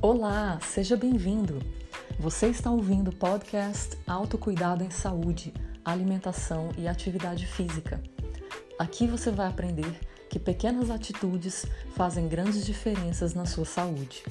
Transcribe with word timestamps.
Olá, 0.00 0.60
seja 0.62 0.96
bem-vindo. 0.96 1.60
Você 2.20 2.46
está 2.46 2.70
ouvindo 2.70 3.08
o 3.08 3.16
podcast 3.16 3.98
Autocuidado 4.06 4.84
em 4.84 4.90
Saúde, 4.90 5.52
Alimentação 5.84 6.68
e 6.78 6.86
Atividade 6.86 7.44
Física. 7.44 8.00
Aqui 8.78 9.08
você 9.08 9.32
vai 9.32 9.48
aprender 9.48 9.98
que 10.30 10.38
pequenas 10.38 10.88
atitudes 10.88 11.66
fazem 11.96 12.28
grandes 12.28 12.64
diferenças 12.64 13.34
na 13.34 13.44
sua 13.44 13.64
saúde. 13.64 14.22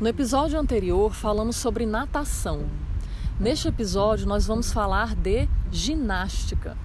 No 0.00 0.06
episódio 0.06 0.60
anterior, 0.60 1.12
falamos 1.12 1.56
sobre 1.56 1.84
natação. 1.84 2.83
Neste 3.38 3.66
episódio, 3.66 4.28
nós 4.28 4.46
vamos 4.46 4.72
falar 4.72 5.16
de 5.16 5.48
ginástica. 5.68 6.76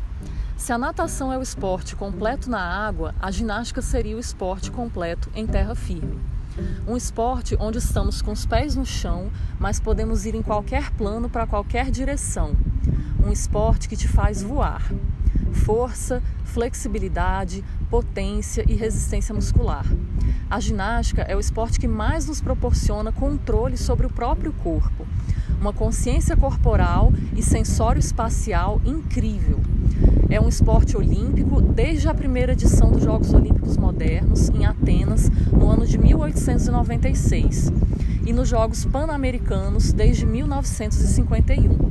Se 0.58 0.74
a 0.74 0.80
natação 0.80 1.32
é 1.32 1.38
o 1.38 1.44
esporte 1.44 1.96
completo 1.96 2.50
na 2.50 2.60
água, 2.60 3.14
a 3.22 3.30
ginástica 3.30 3.84
seria 3.84 4.16
o 4.16 4.20
esporte 4.20 4.72
completo 4.72 5.30
em 5.36 5.46
terra 5.46 5.76
firme. 5.76 6.20
Um 6.88 6.98
esporte 6.98 7.56
onde 7.60 7.78
estamos 7.78 8.24
com 8.24 8.32
os 8.32 8.48
pés 8.48 8.76
no 8.76 8.84
chão, 8.84 9.30
mas 9.60 9.80
podemos 9.80 10.26
ir 10.26 10.34
em 10.34 10.42
qualquer 10.42 10.90
plano 10.94 11.30
para 11.30 11.46
qualquer 11.46 11.92
direção. 11.92 12.56
Um 13.24 13.32
esporte 13.32 13.88
que 13.88 13.96
te 13.96 14.08
faz 14.08 14.42
voar. 14.42 14.82
Força, 15.54 16.20
flexibilidade, 16.46 17.64
potência 17.92 18.66
e 18.68 18.74
resistência 18.74 19.36
muscular. 19.36 19.86
A 20.50 20.60
ginástica 20.60 21.22
é 21.22 21.36
o 21.36 21.40
esporte 21.40 21.80
que 21.80 21.88
mais 21.88 22.26
nos 22.26 22.42
proporciona 22.42 23.12
controle 23.12 23.78
sobre 23.78 24.08
o 24.08 24.10
próprio 24.10 24.52
corpo, 24.52 25.06
uma 25.60 25.74
consciência 25.74 26.38
corporal 26.38 27.12
e 27.36 27.44
sensório 27.44 28.00
espacial 28.00 28.82
incrível. 28.86 29.60
É 30.30 30.40
um 30.40 30.48
esporte 30.48 30.96
olímpico 30.96 31.62
desde 31.62 32.08
a 32.08 32.14
primeira 32.14 32.54
edição 32.54 32.92
dos 32.92 33.04
Jogos 33.04 33.34
Olímpicos 33.34 33.76
Modernos, 33.76 34.50
em 34.50 34.66
Atenas, 34.66 35.30
no 35.52 35.70
ano 35.70 35.86
de 35.86 35.98
1896, 35.98 37.72
e 38.26 38.32
nos 38.32 38.48
Jogos 38.48 38.86
Pan-Americanos 38.86 39.92
desde 39.92 40.26
1951. 40.26 41.90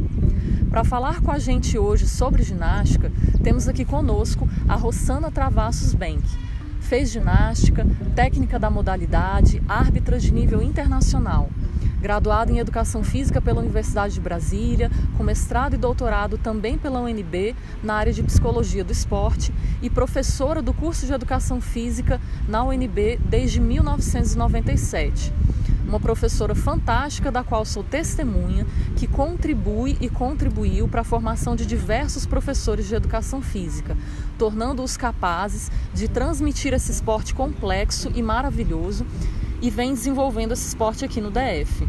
Para 0.70 0.84
falar 0.84 1.20
com 1.20 1.30
a 1.30 1.38
gente 1.38 1.76
hoje 1.76 2.06
sobre 2.06 2.42
ginástica, 2.42 3.10
temos 3.42 3.68
aqui 3.68 3.84
conosco 3.84 4.48
a 4.68 4.76
Rossana 4.76 5.30
Travassos 5.30 5.94
Bank. 5.94 6.22
Fez 6.80 7.10
ginástica, 7.10 7.86
técnica 8.14 8.58
da 8.58 8.70
modalidade, 8.70 9.62
árbitra 9.68 10.18
de 10.18 10.32
nível 10.32 10.62
internacional. 10.62 11.50
Graduada 12.00 12.52
em 12.52 12.58
Educação 12.58 13.02
Física 13.02 13.40
pela 13.40 13.60
Universidade 13.60 14.14
de 14.14 14.20
Brasília, 14.20 14.90
com 15.16 15.24
mestrado 15.24 15.74
e 15.74 15.76
doutorado 15.76 16.38
também 16.38 16.78
pela 16.78 17.00
UNB 17.00 17.56
na 17.82 17.94
área 17.94 18.12
de 18.12 18.22
Psicologia 18.22 18.84
do 18.84 18.92
Esporte 18.92 19.52
e 19.82 19.90
professora 19.90 20.62
do 20.62 20.72
curso 20.72 21.06
de 21.06 21.12
Educação 21.12 21.60
Física 21.60 22.20
na 22.46 22.62
UNB 22.62 23.18
desde 23.24 23.60
1997 23.60 25.32
uma 25.88 25.98
professora 25.98 26.54
fantástica 26.54 27.32
da 27.32 27.42
qual 27.42 27.64
sou 27.64 27.82
testemunha, 27.82 28.66
que 28.94 29.06
contribui 29.06 29.96
e 30.00 30.08
contribuiu 30.08 30.86
para 30.86 31.00
a 31.00 31.04
formação 31.04 31.56
de 31.56 31.64
diversos 31.64 32.26
professores 32.26 32.86
de 32.86 32.94
educação 32.94 33.40
física, 33.40 33.96
tornando-os 34.38 34.98
capazes 34.98 35.70
de 35.94 36.06
transmitir 36.06 36.74
esse 36.74 36.92
esporte 36.92 37.34
complexo 37.34 38.12
e 38.14 38.22
maravilhoso 38.22 39.06
e 39.60 39.70
vem 39.70 39.94
desenvolvendo 39.94 40.52
esse 40.52 40.68
esporte 40.68 41.04
aqui 41.04 41.20
no 41.20 41.30
DF. 41.30 41.86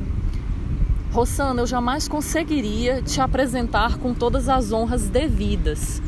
Rossana, 1.11 1.61
eu 1.61 1.67
jamais 1.67 2.07
conseguiria 2.07 3.01
te 3.01 3.19
apresentar 3.19 3.97
com 3.97 4.13
todas 4.13 4.47
as 4.47 4.71
honras 4.71 5.09
devidas. 5.09 6.01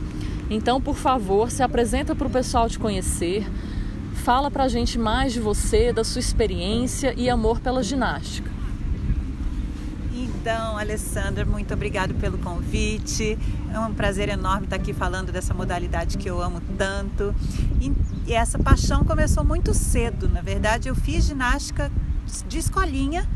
Então, 0.49 0.81
por 0.81 0.95
favor, 0.95 1.49
se 1.49 1.63
apresenta 1.63 2.15
para 2.15 2.27
o 2.27 2.31
pessoal 2.31 2.69
te 2.69 2.77
conhecer, 2.77 3.45
Fala 4.21 4.51
pra 4.51 4.67
gente 4.67 4.99
mais 4.99 5.33
de 5.33 5.39
você, 5.39 5.91
da 5.91 6.03
sua 6.03 6.19
experiência 6.19 7.11
e 7.17 7.27
amor 7.27 7.59
pela 7.59 7.81
ginástica. 7.81 8.50
Então, 10.41 10.75
Alessandra, 10.75 11.45
muito 11.45 11.71
obrigado 11.71 12.15
pelo 12.15 12.35
convite. 12.39 13.37
É 13.71 13.79
um 13.79 13.93
prazer 13.93 14.27
enorme 14.27 14.63
estar 14.63 14.77
aqui 14.77 14.91
falando 14.91 15.31
dessa 15.31 15.53
modalidade 15.53 16.17
que 16.17 16.27
eu 16.27 16.41
amo 16.41 16.59
tanto. 16.79 17.35
E 18.25 18.33
essa 18.33 18.57
paixão 18.57 19.03
começou 19.03 19.43
muito 19.43 19.71
cedo. 19.75 20.27
Na 20.27 20.41
verdade, 20.41 20.89
eu 20.89 20.95
fiz 20.95 21.25
ginástica 21.25 21.91
de 22.47 22.57
escolinha 22.57 23.29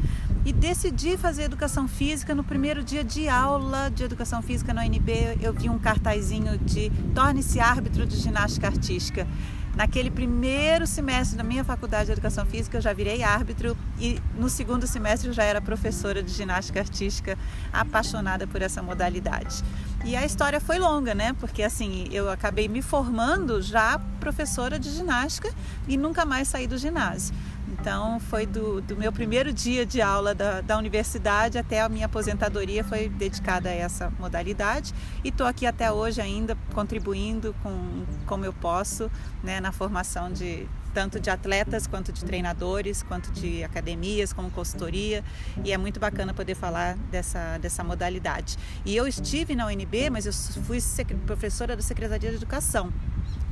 e 0.43 0.51
decidi 0.51 1.15
fazer 1.15 1.43
educação 1.43 1.87
física 1.87 2.33
no 2.33 2.43
primeiro 2.43 2.83
dia 2.83 3.03
de 3.03 3.29
aula 3.29 3.91
de 3.91 4.03
educação 4.03 4.41
física 4.41 4.73
na 4.73 4.81
UNB. 4.81 5.37
Eu 5.43 5.53
vi 5.53 5.69
um 5.69 5.77
cartazinho 5.77 6.57
de 6.57 6.91
torne-se 7.13 7.59
árbitro 7.59 8.07
de 8.07 8.15
ginástica 8.17 8.65
artística. 8.65 9.27
Naquele 9.75 10.09
primeiro 10.09 10.87
semestre 10.87 11.37
da 11.37 11.43
minha 11.43 11.63
faculdade 11.63 12.05
de 12.05 12.13
educação 12.13 12.45
física, 12.45 12.77
eu 12.77 12.81
já 12.81 12.93
virei 12.93 13.23
árbitro 13.23 13.75
e 13.99 14.21
no 14.37 14.49
segundo 14.49 14.87
semestre 14.87 15.27
eu 15.27 15.33
já 15.33 15.43
era 15.43 15.59
professora 15.59 16.23
de 16.23 16.31
ginástica 16.31 16.79
artística, 16.79 17.37
apaixonada 17.73 18.47
por 18.47 18.61
essa 18.61 18.81
modalidade. 18.81 19.63
E 20.05 20.15
a 20.15 20.25
história 20.25 20.61
foi 20.61 20.79
longa, 20.79 21.13
né? 21.13 21.33
Porque 21.41 21.61
assim, 21.61 22.07
eu 22.11 22.29
acabei 22.29 22.69
me 22.69 22.81
formando 22.81 23.61
já 23.61 23.99
professora 24.19 24.79
de 24.79 24.89
ginástica 24.91 25.53
e 25.89 25.97
nunca 25.97 26.23
mais 26.23 26.47
saí 26.47 26.67
do 26.67 26.77
ginásio. 26.77 27.35
Então, 27.67 28.19
foi 28.19 28.45
do, 28.45 28.81
do 28.81 28.95
meu 28.95 29.11
primeiro 29.11 29.51
dia 29.51 29.85
de 29.85 30.01
aula 30.01 30.35
da, 30.35 30.61
da 30.61 30.77
universidade 30.77 31.57
até 31.57 31.81
a 31.81 31.89
minha 31.89 32.05
aposentadoria 32.05 32.83
foi 32.83 33.09
dedicada 33.09 33.69
a 33.69 33.73
essa 33.73 34.11
modalidade 34.19 34.93
e 35.23 35.29
estou 35.29 35.47
aqui 35.47 35.65
até 35.65 35.91
hoje 35.91 36.21
ainda 36.21 36.55
contribuindo 36.73 37.55
com 37.63 38.05
como 38.25 38.45
eu 38.45 38.53
posso 38.53 39.09
né, 39.43 39.59
na 39.59 39.71
formação 39.71 40.31
de 40.31 40.67
tanto 40.95 41.19
de 41.19 41.29
atletas 41.29 41.85
quanto 41.87 42.13
de 42.13 42.23
treinadores, 42.23 43.03
quanto 43.03 43.29
de 43.33 43.61
academias, 43.65 44.31
como 44.31 44.49
consultoria, 44.49 45.25
e 45.61 45.73
é 45.73 45.77
muito 45.77 45.99
bacana 45.99 46.33
poder 46.33 46.55
falar 46.55 46.95
dessa, 47.11 47.57
dessa 47.57 47.83
modalidade. 47.83 48.57
E 48.85 48.95
eu 48.95 49.05
estive 49.05 49.55
na 49.55 49.65
UNB, 49.65 50.09
mas 50.09 50.25
eu 50.25 50.31
fui 50.63 50.79
professora 51.25 51.75
da 51.75 51.81
Secretaria 51.81 52.29
de 52.29 52.37
Educação. 52.37 52.93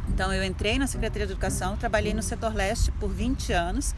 Então 0.10 0.34
eu 0.34 0.44
entrei 0.44 0.78
na 0.78 0.88
Secretaria 0.88 1.26
de 1.26 1.34
Educação, 1.34 1.78
trabalhei 1.78 2.14
no 2.14 2.22
setor 2.22 2.54
leste 2.54 2.92
por 2.94 3.10
20 3.10 3.54
anos 3.54 3.96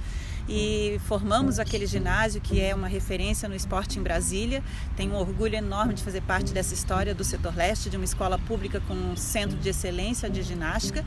e 0.48 1.00
formamos 1.06 1.60
aquele 1.60 1.88
ginásio 1.88 2.40
que 2.40 2.62
é 2.62 2.74
uma 2.76 2.88
referência 2.88 3.50
no 3.50 3.56
esporte 3.56 3.98
em 3.98 4.04
Brasília. 4.04 4.64
Tenho 4.96 5.14
um 5.14 5.18
orgulho 5.18 5.56
enorme 5.56 5.96
de 5.96 6.04
fazer 6.04 6.22
parte 6.22 6.54
dessa 6.54 6.74
história 6.74 7.16
do 7.16 7.24
setor 7.24 7.56
leste, 7.56 7.90
de 7.90 7.96
uma 7.96 8.06
escola 8.06 8.38
pública 8.38 8.80
com 8.88 8.94
um 8.94 9.16
centro 9.16 9.58
de 9.58 9.70
excelência 9.70 10.30
de 10.30 10.44
ginástica. 10.44 11.04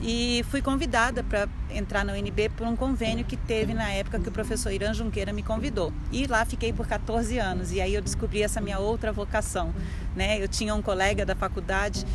E 0.00 0.44
fui 0.50 0.62
convidada 0.62 1.24
para 1.24 1.48
entrar 1.70 2.04
na 2.04 2.12
UNB 2.12 2.50
por 2.56 2.66
um 2.66 2.76
convênio 2.76 3.24
que 3.24 3.36
teve 3.36 3.74
na 3.74 3.90
época 3.90 4.20
que 4.20 4.28
o 4.28 4.32
professor 4.32 4.70
Irã 4.70 4.94
Junqueira 4.94 5.32
me 5.32 5.42
convidou. 5.42 5.92
E 6.12 6.26
lá 6.26 6.44
fiquei 6.44 6.72
por 6.72 6.86
14 6.86 7.38
anos 7.38 7.72
e 7.72 7.80
aí 7.80 7.94
eu 7.94 8.02
descobri 8.02 8.42
essa 8.42 8.60
minha 8.60 8.78
outra 8.78 9.12
vocação. 9.12 9.74
Né? 10.14 10.40
Eu 10.40 10.46
tinha 10.46 10.74
um 10.74 10.82
colega 10.82 11.26
da 11.26 11.34
faculdade 11.34 12.06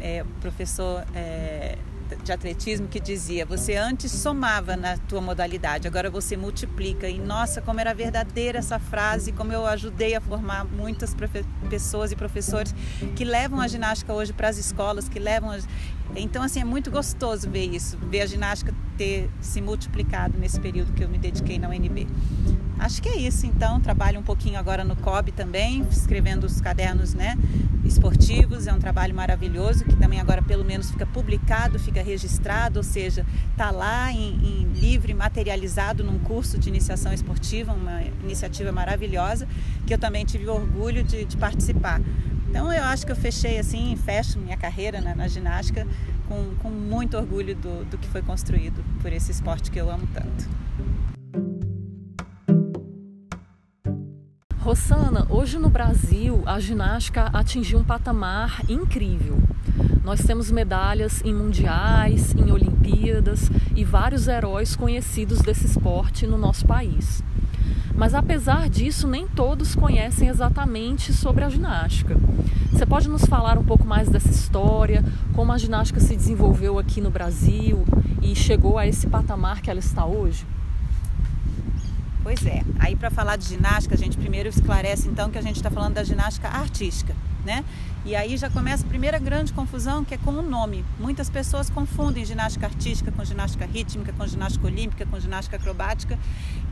é, 0.00 0.24
professor 0.40 1.04
é, 1.14 1.76
de 2.22 2.32
atletismo 2.32 2.86
que 2.88 3.00
dizia: 3.00 3.44
você 3.44 3.74
antes 3.74 4.12
somava 4.12 4.76
na 4.76 4.96
tua 4.96 5.20
modalidade, 5.20 5.88
agora 5.88 6.10
você 6.10 6.36
multiplica. 6.36 7.08
E 7.08 7.18
nossa, 7.18 7.60
como 7.60 7.80
era 7.80 7.92
verdadeira 7.94 8.58
essa 8.58 8.78
frase, 8.78 9.32
como 9.32 9.52
eu 9.52 9.66
ajudei 9.66 10.14
a 10.14 10.20
formar 10.20 10.64
muitas 10.64 11.14
pessoas 11.68 12.12
e 12.12 12.16
professores 12.16 12.74
que 13.14 13.24
levam 13.24 13.60
a 13.60 13.68
ginástica 13.68 14.12
hoje 14.12 14.32
para 14.32 14.48
as 14.48 14.58
escolas, 14.58 15.08
que 15.08 15.18
levam. 15.18 15.50
A... 15.50 15.58
Então, 16.14 16.42
assim, 16.42 16.60
é 16.60 16.64
muito 16.64 16.90
gostoso 16.90 17.48
ver 17.50 17.66
isso, 17.66 17.98
ver 17.98 18.22
a 18.22 18.26
ginástica 18.26 18.74
ter 18.96 19.28
se 19.40 19.60
multiplicado 19.60 20.38
nesse 20.38 20.60
período 20.60 20.92
que 20.92 21.02
eu 21.02 21.08
me 21.08 21.18
dediquei 21.18 21.58
na 21.58 21.68
UNB. 21.68 22.06
Acho 22.78 23.02
que 23.02 23.08
é 23.08 23.16
isso, 23.16 23.46
então. 23.46 23.80
Trabalho 23.80 24.20
um 24.20 24.22
pouquinho 24.22 24.58
agora 24.58 24.84
no 24.84 24.94
COB 24.96 25.32
também, 25.32 25.80
escrevendo 25.90 26.44
os 26.44 26.60
cadernos 26.60 27.14
né, 27.14 27.36
esportivos. 27.84 28.66
É 28.66 28.72
um 28.72 28.78
trabalho 28.78 29.14
maravilhoso 29.14 29.84
que 29.84 29.96
também 29.96 30.20
agora, 30.20 30.42
pelo 30.42 30.64
menos, 30.64 30.90
fica 30.90 31.06
publicado, 31.06 31.78
fica 31.78 32.02
registrado, 32.02 32.78
ou 32.78 32.82
seja, 32.82 33.24
está 33.50 33.70
lá 33.70 34.12
em, 34.12 34.34
em 34.34 34.64
livre, 34.74 35.14
materializado 35.14 36.04
num 36.04 36.18
curso 36.18 36.58
de 36.58 36.68
iniciação 36.68 37.12
esportiva, 37.12 37.72
uma 37.72 38.02
iniciativa 38.22 38.70
maravilhosa 38.70 39.48
que 39.86 39.94
eu 39.94 39.98
também 39.98 40.24
tive 40.24 40.46
orgulho 40.48 41.02
de, 41.02 41.24
de 41.24 41.36
participar. 41.36 42.00
Então, 42.48 42.72
eu 42.72 42.84
acho 42.84 43.04
que 43.04 43.12
eu 43.12 43.16
fechei 43.16 43.58
assim, 43.58 43.96
fecho 43.96 44.38
minha 44.38 44.56
carreira 44.56 45.00
na, 45.00 45.14
na 45.14 45.28
ginástica 45.28 45.86
com, 46.28 46.54
com 46.62 46.70
muito 46.70 47.16
orgulho 47.16 47.54
do, 47.54 47.84
do 47.84 47.98
que 47.98 48.08
foi 48.08 48.22
construído 48.22 48.84
por 49.00 49.12
esse 49.12 49.30
esporte 49.30 49.70
que 49.70 49.80
eu 49.80 49.90
amo 49.90 50.06
tanto. 50.12 50.48
Rossana, 54.66 55.28
hoje 55.30 55.60
no 55.60 55.70
Brasil 55.70 56.42
a 56.44 56.58
ginástica 56.58 57.30
atingiu 57.32 57.78
um 57.78 57.84
patamar 57.84 58.62
incrível. 58.68 59.38
Nós 60.02 60.24
temos 60.24 60.50
medalhas 60.50 61.22
em 61.24 61.32
mundiais, 61.32 62.34
em 62.34 62.50
Olimpíadas 62.50 63.48
e 63.76 63.84
vários 63.84 64.26
heróis 64.26 64.74
conhecidos 64.74 65.38
desse 65.38 65.66
esporte 65.66 66.26
no 66.26 66.36
nosso 66.36 66.66
país. 66.66 67.22
Mas 67.94 68.12
apesar 68.12 68.68
disso, 68.68 69.06
nem 69.06 69.28
todos 69.28 69.76
conhecem 69.76 70.26
exatamente 70.28 71.12
sobre 71.12 71.44
a 71.44 71.48
ginástica. 71.48 72.16
Você 72.72 72.84
pode 72.84 73.08
nos 73.08 73.24
falar 73.24 73.56
um 73.58 73.64
pouco 73.64 73.86
mais 73.86 74.08
dessa 74.08 74.30
história, 74.30 75.04
como 75.32 75.52
a 75.52 75.58
ginástica 75.58 76.00
se 76.00 76.16
desenvolveu 76.16 76.76
aqui 76.76 77.00
no 77.00 77.08
Brasil 77.08 77.84
e 78.20 78.34
chegou 78.34 78.78
a 78.78 78.84
esse 78.84 79.06
patamar 79.06 79.62
que 79.62 79.70
ela 79.70 79.78
está 79.78 80.04
hoje? 80.04 80.44
Pois 82.26 82.44
é. 82.44 82.64
Aí 82.80 82.96
para 82.96 83.08
falar 83.08 83.36
de 83.36 83.44
ginástica, 83.44 83.94
a 83.94 83.98
gente 83.98 84.16
primeiro 84.16 84.48
esclarece 84.48 85.06
então 85.06 85.30
que 85.30 85.38
a 85.38 85.40
gente 85.40 85.54
está 85.54 85.70
falando 85.70 85.94
da 85.94 86.02
ginástica 86.02 86.48
artística, 86.48 87.14
né? 87.44 87.64
E 88.04 88.16
aí 88.16 88.36
já 88.36 88.50
começa 88.50 88.84
a 88.84 88.88
primeira 88.88 89.16
grande 89.16 89.52
confusão 89.52 90.04
que 90.04 90.12
é 90.12 90.18
com 90.18 90.32
o 90.32 90.42
nome. 90.42 90.84
Muitas 90.98 91.30
pessoas 91.30 91.70
confundem 91.70 92.24
ginástica 92.24 92.66
artística 92.66 93.12
com 93.12 93.24
ginástica 93.24 93.64
rítmica, 93.64 94.12
com 94.12 94.26
ginástica 94.26 94.66
olímpica, 94.66 95.06
com 95.06 95.20
ginástica 95.20 95.56
acrobática. 95.56 96.18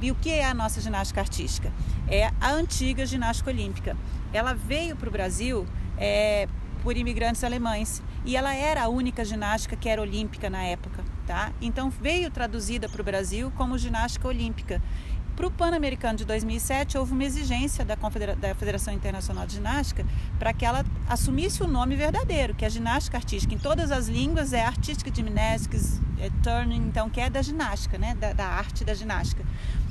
E 0.02 0.10
o 0.10 0.16
que 0.16 0.30
é 0.30 0.44
a 0.44 0.54
nossa 0.54 0.80
ginástica 0.80 1.20
artística? 1.20 1.70
É 2.08 2.32
a 2.40 2.50
antiga 2.50 3.06
ginástica 3.06 3.48
olímpica. 3.48 3.96
Ela 4.32 4.54
veio 4.54 4.96
para 4.96 5.08
o 5.08 5.12
Brasil 5.12 5.64
é, 5.96 6.48
por 6.82 6.96
imigrantes 6.96 7.44
alemães 7.44 8.02
e 8.26 8.36
ela 8.36 8.54
era 8.54 8.82
a 8.82 8.88
única 8.88 9.24
ginástica 9.24 9.76
que 9.76 9.88
era 9.88 10.02
olímpica 10.02 10.50
na 10.50 10.62
época, 10.64 11.02
tá? 11.26 11.50
Então 11.60 11.90
veio 11.90 12.30
traduzida 12.30 12.88
para 12.88 13.00
o 13.00 13.04
Brasil 13.04 13.50
como 13.56 13.78
ginástica 13.78 14.28
olímpica. 14.28 14.82
Para 15.36 15.48
o 15.48 15.50
Pan-Americano 15.50 16.16
de 16.16 16.25
2007, 16.25 16.96
houve 16.96 17.12
uma 17.12 17.25
exigência 17.25 17.84
da, 17.84 17.96
Confedera 17.96 18.36
da 18.36 18.54
Federação 18.54 18.94
Internacional 18.94 19.44
de 19.44 19.54
Ginástica 19.54 20.06
para 20.38 20.52
que 20.52 20.64
ela 20.64 20.84
assumisse 21.08 21.60
o 21.60 21.66
nome 21.66 21.96
verdadeiro, 21.96 22.54
que 22.54 22.64
é 22.64 22.70
ginástica 22.70 23.16
artística. 23.16 23.52
Em 23.52 23.58
todas 23.58 23.90
as 23.90 24.06
línguas 24.06 24.52
é 24.52 24.64
artística 24.64 25.12
gymnastics, 25.12 26.00
é 26.20 26.31
turning, 26.40 26.86
então, 26.86 27.10
que 27.10 27.20
é 27.20 27.28
da 27.28 27.42
ginástica, 27.42 27.98
né? 27.98 28.14
da, 28.14 28.32
da 28.32 28.46
arte 28.46 28.84
da 28.84 28.94
ginástica. 28.94 29.44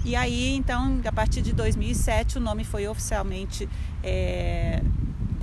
E 0.05 0.15
aí, 0.15 0.55
então, 0.55 1.01
a 1.05 1.11
partir 1.11 1.41
de 1.41 1.51
2007, 1.51 2.37
o 2.37 2.41
nome 2.41 2.63
foi 2.63 2.87
oficialmente 2.87 3.67
é, 4.01 4.81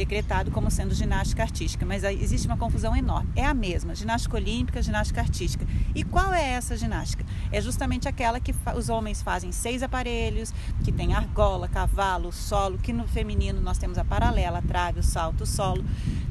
decretado 0.01 0.51
como 0.51 0.71
sendo 0.71 0.95
ginástica 0.95 1.43
artística, 1.43 1.85
mas 1.85 2.03
existe 2.05 2.47
uma 2.47 2.57
confusão 2.57 2.97
enorme. 2.97 3.29
É 3.37 3.45
a 3.45 3.53
mesma, 3.53 3.95
ginástica 3.95 4.35
olímpica, 4.35 4.81
ginástica 4.81 5.21
artística. 5.21 5.67
E 5.95 6.03
qual 6.03 6.33
é 6.33 6.53
essa 6.53 6.75
ginástica? 6.75 7.23
É 7.53 7.61
justamente 7.61 8.09
aquela 8.09 8.41
que 8.41 8.55
os 8.75 8.89
homens 8.89 9.21
fazem 9.21 9.53
seis 9.53 9.83
aparelhos, 9.83 10.55
que 10.83 10.91
tem 10.91 11.13
argola, 11.13 11.69
cavalo, 11.69 12.33
solo, 12.33 12.79
que 12.79 12.95
no 12.95 13.07
feminino 13.07 13.61
nós 13.61 13.77
temos 13.77 13.99
a 13.99 14.05
paralela, 14.05 14.61
a 14.61 14.63
trave, 14.63 15.01
o 15.01 15.03
salto, 15.03 15.43
o 15.43 15.47
solo. 15.47 15.85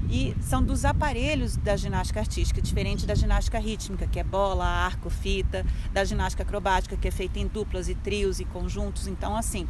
E 0.09 0.35
são 0.41 0.63
dos 0.63 0.83
aparelhos 0.83 1.55
da 1.55 1.77
ginástica 1.77 2.21
artística, 2.21 2.59
diferente 2.59 3.05
da 3.05 3.13
ginástica 3.13 3.59
rítmica, 3.59 4.07
que 4.07 4.19
é 4.19 4.23
bola, 4.23 4.65
arco, 4.65 5.11
fita, 5.11 5.63
da 5.93 6.03
ginástica 6.03 6.41
acrobática, 6.41 6.97
que 6.97 7.07
é 7.07 7.11
feita 7.11 7.37
em 7.37 7.45
duplas 7.45 7.87
e 7.87 7.93
trios 7.93 8.39
e 8.39 8.45
conjuntos. 8.45 9.05
Então, 9.05 9.37
assim, 9.37 9.67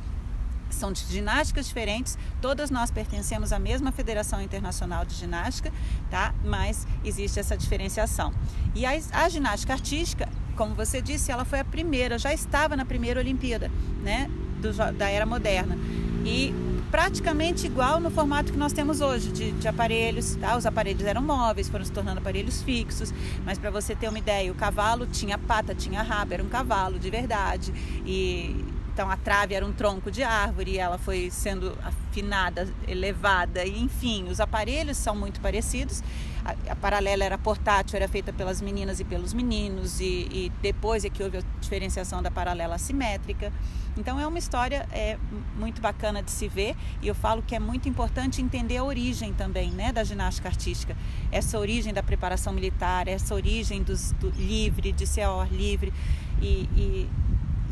são 0.76 0.92
de 0.92 1.02
ginásticas 1.06 1.68
diferentes, 1.68 2.18
todas 2.42 2.70
nós 2.70 2.92
pertencemos 2.92 3.52
à 3.52 3.60
mesma 3.60 3.92
Federação 3.92 4.42
Internacional 4.42 5.06
de 5.06 5.16
Ginástica, 5.16 5.72
tá? 6.10 6.34
Mas 6.44 6.88
existe 7.04 7.40
essa 7.40 7.58
diferenciação. 7.58 8.34
E 8.76 8.86
a, 8.86 8.92
a 9.12 9.30
ginástica 9.30 9.74
artística, 9.74 10.30
como 10.56 10.76
você 10.76 11.02
disse, 11.02 11.32
ela 11.32 11.46
foi 11.46 11.60
a 11.60 11.66
primeira, 11.66 12.18
já 12.18 12.34
estava 12.34 12.76
na 12.76 12.86
primeira 12.86 13.20
Olimpíada, 13.20 13.72
né? 14.02 14.30
Do, 14.62 14.74
da 14.94 15.10
era 15.10 15.26
moderna. 15.26 15.78
E 16.26 16.54
praticamente 16.92 17.66
igual 17.66 18.00
no 18.00 18.10
formato 18.10 18.52
que 18.52 18.58
nós 18.58 18.74
temos 18.74 19.00
hoje, 19.02 19.32
de, 19.32 19.52
de, 19.52 19.68
aparelhos. 19.68 20.36
Tá? 20.36 20.58
Os 20.58 20.66
aparelhos 20.66 21.04
eram 21.04 21.22
móveis, 21.22 21.70
foram 21.70 21.86
se 21.86 21.92
tornando 21.92 22.20
aparelhos 22.20 22.62
fixos. 22.62 23.14
Mas 23.46 23.58
para 23.58 23.70
você 23.70 23.96
ter 23.96 24.10
uma 24.10 24.20
ideia, 24.20 24.52
o 24.52 24.56
cavalo 24.56 25.06
tinha 25.06 25.38
pata, 25.38 25.74
tinha 25.74 26.02
rabo, 26.02 26.34
era 26.34 26.44
um 26.44 26.50
cavalo 26.50 27.00
de 27.00 27.10
verdade. 27.10 27.74
E 28.06 28.66
então 28.92 29.10
a 29.10 29.16
trave 29.16 29.54
era 29.54 29.66
um 29.66 29.72
tronco 29.72 30.12
de 30.12 30.24
árvore, 30.24 30.78
ela 30.78 30.98
foi 30.98 31.30
sendo 31.32 31.78
afinada, 31.84 32.68
elevada, 32.88 33.64
e 33.64 33.80
enfim, 33.80 34.28
os 34.30 34.40
aparelhos 34.40 34.98
são 34.98 35.16
muito 35.16 35.40
parecidos. 35.40 36.04
A, 36.44 36.72
a 36.72 36.76
paralela 36.76 37.24
era 37.24 37.38
portátil, 37.38 37.98
era 37.98 38.08
feita 38.08 38.34
pelas 38.34 38.62
meninas 38.62 39.00
e 39.00 39.04
pelos 39.04 39.34
meninos, 39.34 40.02
e, 40.02 40.28
e, 40.32 40.52
depois 40.62 41.06
é 41.06 41.10
que 41.10 41.22
houve 41.22 41.38
a 41.38 41.42
diferenciação 41.62 42.22
da 42.22 42.32
paralela 42.32 42.76
assimétrica. 42.76 43.54
Então 43.96 44.20
é 44.20 44.26
uma 44.26 44.40
história 44.40 44.88
é, 44.92 45.18
muito 45.58 45.82
bacana 45.82 46.24
de 46.24 46.32
se 46.32 46.48
ver, 46.48 46.76
e 47.02 47.08
eu 47.08 47.16
falo 47.16 47.44
que 47.44 47.56
é 47.56 47.60
muito 47.60 47.88
importante 47.88 48.42
entender 48.42 48.78
a 48.78 48.84
origem 48.84 49.34
também 49.34 49.72
né, 49.72 49.92
da 49.92 50.04
ginástica 50.04 50.50
artística. 50.50 50.98
Essa 51.32 51.60
origem 51.60 51.94
da 51.94 52.02
preparação 52.02 52.52
militar, 52.52 53.08
essa 53.08 53.36
origem 53.36 53.84
dos, 53.84 54.12
do 54.14 54.30
livre, 54.32 54.92
de 54.92 55.06
ser 55.06 55.22
ao 55.22 55.40
ar 55.40 55.52
livre. 55.52 55.94
e, 56.42 56.68
e, 56.76 57.10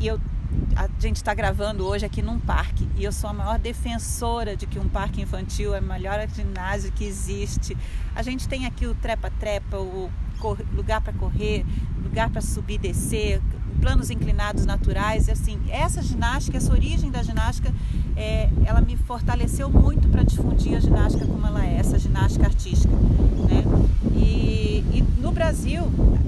e 0.00 0.06
eu 0.06 0.20
a 0.76 0.88
gente 1.00 1.16
está 1.16 1.34
gravando 1.34 1.84
hoje 1.84 2.06
aqui 2.06 2.22
num 2.22 2.38
parque 2.38 2.88
e 2.96 3.04
eu 3.04 3.12
sou 3.12 3.28
a 3.30 3.32
maior 3.32 3.58
defensora 3.58 4.56
de 4.56 4.66
que 4.66 4.78
um 4.78 4.88
parque 4.88 5.20
infantil 5.20 5.74
é 5.74 5.80
o 5.80 5.82
melhor 5.82 6.26
ginásio 6.28 6.92
que 6.92 7.04
existe. 7.04 7.76
A 8.14 8.22
gente 8.22 8.48
tem 8.48 8.64
aqui 8.64 8.86
o 8.86 8.94
trepa-trepa, 8.94 9.76
o 9.76 10.10
lugar 10.72 11.00
para 11.00 11.12
correr, 11.12 11.66
lugar 12.02 12.30
para 12.30 12.40
subir 12.40 12.74
e 12.74 12.78
descer, 12.78 13.42
planos 13.80 14.10
inclinados 14.10 14.64
naturais. 14.64 15.28
Assim, 15.28 15.60
essa 15.68 16.02
ginástica, 16.02 16.56
essa 16.56 16.72
origem 16.72 17.10
da 17.10 17.22
ginástica, 17.22 17.72
é, 18.16 18.48
ela 18.64 18.80
me 18.80 18.96
fortaleceu 18.96 19.68
muito 19.68 20.08
para 20.08 20.22
difundir 20.22 20.76
a 20.76 20.80
ginástica 20.80 21.26
como 21.26 21.46
ela 21.46 21.64
é, 21.64 21.76
essa 21.78 21.98
ginástica 21.98 22.46
artística. 22.46 22.92
Né? 22.94 23.64
E, 24.14 24.84
e 24.92 25.04
no 25.20 25.32
Brasil, 25.32 25.82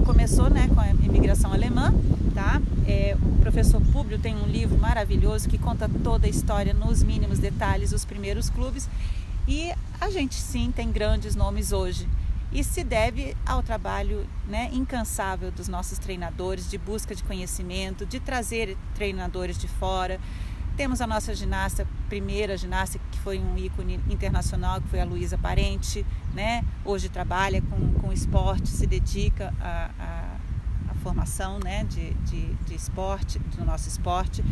começou 0.05 0.49
né, 0.49 0.69
com 0.73 0.79
a 0.79 0.89
imigração 0.89 1.53
alemã, 1.53 1.93
tá? 2.33 2.61
É, 2.87 3.15
o 3.21 3.41
professor 3.41 3.81
Públio 3.91 4.19
tem 4.19 4.35
um 4.35 4.45
livro 4.45 4.77
maravilhoso 4.77 5.49
que 5.49 5.57
conta 5.57 5.89
toda 6.03 6.27
a 6.27 6.29
história 6.29 6.73
nos 6.73 7.03
mínimos 7.03 7.39
detalhes, 7.39 7.91
os 7.91 8.05
primeiros 8.05 8.49
clubes. 8.49 8.89
E 9.47 9.71
a 9.99 10.09
gente 10.09 10.35
sim 10.35 10.71
tem 10.71 10.91
grandes 10.91 11.35
nomes 11.35 11.71
hoje. 11.71 12.07
E 12.51 12.63
se 12.63 12.83
deve 12.83 13.35
ao 13.45 13.63
trabalho 13.63 14.27
né, 14.47 14.69
incansável 14.73 15.51
dos 15.51 15.67
nossos 15.67 15.97
treinadores 15.97 16.69
de 16.69 16.77
busca 16.77 17.15
de 17.15 17.23
conhecimento, 17.23 18.05
de 18.05 18.19
trazer 18.19 18.77
treinadores 18.93 19.57
de 19.57 19.67
fora. 19.67 20.19
Temos 20.75 20.99
a 20.99 21.07
nossa 21.07 21.33
ginasta, 21.33 21.87
primeira 22.09 22.57
ginasta 22.57 22.99
que 23.11 23.19
foi 23.19 23.39
um 23.39 23.57
ícone 23.57 23.99
internacional, 24.09 24.81
que 24.81 24.87
foi 24.89 24.99
a 24.99 25.05
Luísa 25.05 25.37
Parente, 25.37 26.05
né? 26.33 26.63
Hoje 26.83 27.07
trabalha 27.07 27.61
com, 27.61 27.93
com 27.99 28.11
esporte, 28.11 28.67
se 28.67 28.85
dedica 28.85 29.53
a, 29.61 29.91
a 29.99 30.30
formação 31.01 31.59
né, 31.59 31.83
de, 31.83 32.13
de, 32.13 32.53
de 32.65 32.75
esporte, 32.75 33.39
do 33.39 33.65
nosso 33.65 33.87
esporte. 33.87 34.43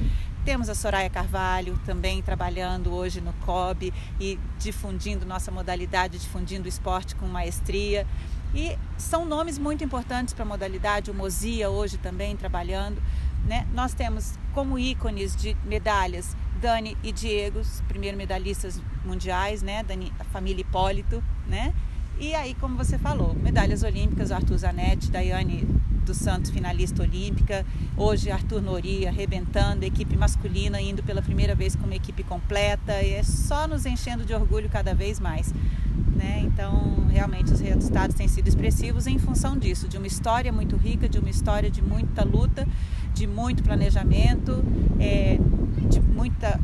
Temos 0.44 0.70
a 0.70 0.76
Soraya 0.76 1.10
Carvalho 1.10 1.80
também 1.86 2.22
trabalhando 2.22 2.94
hoje 2.94 3.22
no 3.22 3.34
COB 3.46 3.94
e 4.20 4.40
difundindo 4.58 5.26
nossa 5.26 5.52
modalidade, 5.52 6.18
difundindo 6.18 6.66
o 6.66 6.70
esporte 6.70 7.16
com 7.16 7.28
maestria. 7.28 8.06
E 8.54 8.78
são 8.98 9.26
nomes 9.26 9.58
muito 9.58 9.84
importantes 9.84 10.34
para 10.34 10.44
a 10.44 10.48
modalidade, 10.48 11.12
o 11.12 11.14
Mozia 11.14 11.70
hoje 11.70 11.98
também 11.98 12.36
trabalhando. 12.36 13.02
Né? 13.46 13.68
Nós 13.74 13.94
temos 13.94 14.38
como 14.54 14.80
ícones 14.80 15.36
de 15.36 15.56
medalhas 15.64 16.36
Dani 16.60 16.98
e 17.04 17.12
Diego, 17.12 17.60
os 17.60 17.82
primeiros 17.88 18.18
medalhistas 18.18 18.82
mundiais, 19.06 19.62
né? 19.62 19.82
Dani, 19.82 20.12
a 20.20 20.26
família 20.26 20.62
Hipólito, 20.62 21.24
né? 21.48 21.74
E 22.20 22.36
aí, 22.36 22.54
como 22.56 22.76
você 22.76 22.98
falou, 22.98 23.34
medalhas 23.34 23.82
olímpicas, 23.82 24.30
Arthur 24.30 24.58
Zanetti, 24.58 25.10
Daiane 25.10 25.66
dos 26.10 26.18
Santos, 26.18 26.50
finalista 26.50 27.04
olímpica. 27.04 27.64
Hoje, 27.96 28.32
Arthur 28.32 28.62
Nori 28.62 29.08
arrebentando, 29.08 29.86
equipe 29.86 30.18
masculina 30.18 30.82
indo 30.82 31.04
pela 31.04 31.22
primeira 31.22 31.54
vez 31.54 31.76
com 31.76 31.86
uma 31.86 31.96
equipe 31.96 32.24
completa. 32.24 33.02
E 33.04 33.14
é 33.14 33.24
só 33.24 33.68
nos 33.68 33.86
enchendo 33.86 34.26
de 34.26 34.34
orgulho 34.34 34.68
cada 34.70 34.94
vez 34.94 35.20
mais. 35.20 35.54
Né? 36.16 36.42
Então, 36.44 37.08
realmente, 37.12 37.54
os 37.54 37.60
resultados 37.60 38.16
têm 38.16 38.28
sido 38.28 38.48
expressivos 38.48 39.06
em 39.06 39.20
função 39.20 39.56
disso, 39.56 39.88
de 39.88 39.98
uma 39.98 40.08
história 40.08 40.52
muito 40.52 40.76
rica, 40.76 41.08
de 41.08 41.20
uma 41.20 41.30
história 41.30 41.70
de 41.70 41.82
muita 41.82 42.24
luta, 42.24 42.68
de 43.14 43.28
muito 43.28 43.62
planejamento, 43.62 44.64
é, 45.00 45.38
de 45.90 46.02
muita 46.02 46.60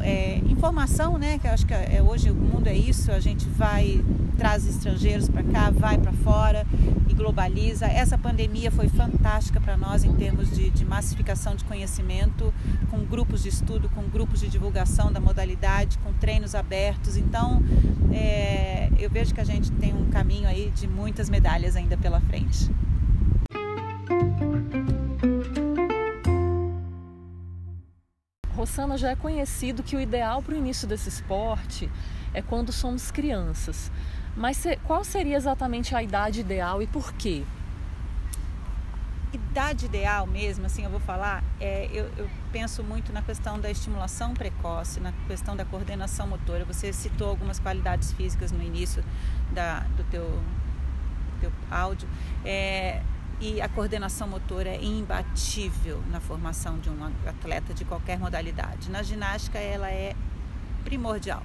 é, 0.00 0.38
informação, 0.38 1.18
né? 1.18 1.38
Que 1.38 1.46
eu 1.46 1.52
acho 1.52 1.66
que 1.66 1.74
é, 1.74 2.02
hoje 2.02 2.30
o 2.30 2.34
mundo 2.34 2.66
é 2.68 2.74
isso. 2.74 3.10
A 3.10 3.20
gente 3.20 3.46
vai 3.48 4.02
traz 4.36 4.66
estrangeiros 4.66 5.28
para 5.28 5.42
cá, 5.42 5.70
vai 5.70 5.98
para 5.98 6.12
fora 6.12 6.66
e 7.08 7.14
globaliza. 7.14 7.86
Essa 7.86 8.18
pandemia 8.18 8.70
foi 8.70 8.88
fantástica 8.88 9.60
para 9.60 9.76
nós 9.76 10.04
em 10.04 10.12
termos 10.14 10.50
de, 10.50 10.70
de, 10.70 10.84
massificação 10.84 11.54
de 11.54 11.64
conhecimento, 11.64 12.52
com 12.90 13.04
grupos 13.04 13.42
de 13.42 13.50
estudo, 13.50 13.88
com 13.90 14.02
grupos 14.02 14.40
de 14.40 14.48
divulgação 14.48 15.12
da 15.12 15.20
modalidade, 15.20 15.98
com 15.98 16.12
treinos 16.14 16.54
abertos. 16.54 17.16
Então, 17.16 17.62
é, 18.12 18.90
eu 18.98 19.10
vejo 19.10 19.34
que 19.34 19.40
a 19.40 19.44
gente 19.44 19.70
tem 19.72 19.94
um 19.94 20.06
caminho 20.06 20.48
aí 20.48 20.72
de 20.74 20.88
muitas 20.88 21.30
medalhas 21.30 21.76
ainda 21.76 21.96
pela 21.96 22.20
frente. 22.20 22.70
Rossana 28.62 28.96
já 28.96 29.10
é 29.10 29.16
conhecido 29.16 29.82
que 29.82 29.96
o 29.96 30.00
ideal 30.00 30.40
para 30.40 30.54
o 30.54 30.56
início 30.56 30.86
desse 30.86 31.08
esporte 31.08 31.90
é 32.32 32.40
quando 32.40 32.70
somos 32.70 33.10
crianças. 33.10 33.90
Mas 34.36 34.64
qual 34.84 35.02
seria 35.02 35.36
exatamente 35.36 35.96
a 35.96 36.02
idade 36.02 36.38
ideal 36.38 36.80
e 36.80 36.86
por 36.86 37.12
quê? 37.12 37.42
Idade 39.32 39.86
ideal 39.86 40.28
mesmo, 40.28 40.64
assim, 40.64 40.84
eu 40.84 40.90
vou 40.90 41.00
falar, 41.00 41.42
é, 41.58 41.88
eu, 41.92 42.08
eu 42.16 42.30
penso 42.52 42.84
muito 42.84 43.12
na 43.12 43.20
questão 43.20 43.58
da 43.58 43.68
estimulação 43.68 44.32
precoce, 44.32 45.00
na 45.00 45.12
questão 45.26 45.56
da 45.56 45.64
coordenação 45.64 46.28
motora. 46.28 46.64
Você 46.64 46.92
citou 46.92 47.30
algumas 47.30 47.58
qualidades 47.58 48.12
físicas 48.12 48.52
no 48.52 48.62
início 48.62 49.02
da, 49.50 49.80
do 49.96 50.04
teu, 50.04 50.40
teu 51.40 51.50
áudio. 51.68 52.08
É, 52.44 53.02
e 53.42 53.60
a 53.60 53.68
coordenação 53.68 54.28
motora 54.28 54.70
é 54.70 54.82
imbatível 54.82 56.00
na 56.10 56.20
formação 56.20 56.78
de 56.78 56.88
um 56.88 57.12
atleta 57.26 57.74
de 57.74 57.84
qualquer 57.84 58.18
modalidade. 58.18 58.88
Na 58.88 59.02
ginástica, 59.02 59.58
ela 59.58 59.90
é 59.90 60.14
primordial 60.84 61.42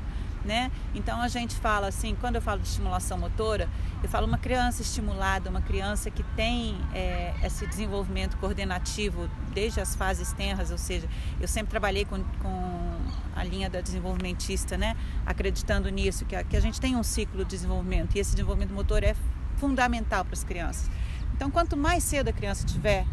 né? 0.48 0.72
Então 0.96 1.22
a 1.22 1.28
gente 1.28 1.54
fala 1.56 1.88
assim, 1.88 2.16
quando 2.20 2.36
eu 2.36 2.42
falo 2.42 2.62
de 2.62 2.68
estimulação 2.68 3.18
motora, 3.18 3.70
eu 4.02 4.10
falo 4.10 4.26
uma 4.26 4.38
criança 4.38 4.82
estimulada, 4.82 5.50
uma 5.50 5.62
criança 5.62 6.10
que 6.10 6.24
tem 6.36 6.78
é, 6.94 7.34
esse 7.44 7.68
desenvolvimento 7.68 8.38
coordenativo 8.38 9.30
desde 9.54 9.82
as 9.82 9.96
fases 9.96 10.32
tenras, 10.34 10.72
ou 10.72 10.78
seja, 10.78 11.08
eu 11.40 11.48
sempre 11.48 11.70
trabalhei 11.70 12.06
com, 12.06 12.24
com 12.42 12.98
a 13.36 13.44
linha 13.44 13.70
da 13.70 13.82
desenvolvimentista, 13.82 14.78
né? 14.78 14.96
Acreditando 15.26 15.90
nisso, 15.90 16.26
que 16.26 16.36
a, 16.36 16.44
que 16.44 16.56
a 16.56 16.62
gente 16.62 16.80
tem 16.80 16.96
um 16.96 17.04
ciclo 17.04 17.44
de 17.44 17.52
desenvolvimento 17.52 18.16
e 18.16 18.20
esse 18.20 18.32
desenvolvimento 18.32 18.74
motor 18.74 19.04
é 19.04 19.16
fundamental 19.58 20.24
para 20.24 20.34
as 20.34 20.44
crianças. 20.44 20.90
Então, 21.36 21.52
quanto 21.52 21.78
mais 21.78 22.04
cedo 22.04 22.30
a 22.30 22.34
criança 22.34 22.66
tiver 22.66 23.06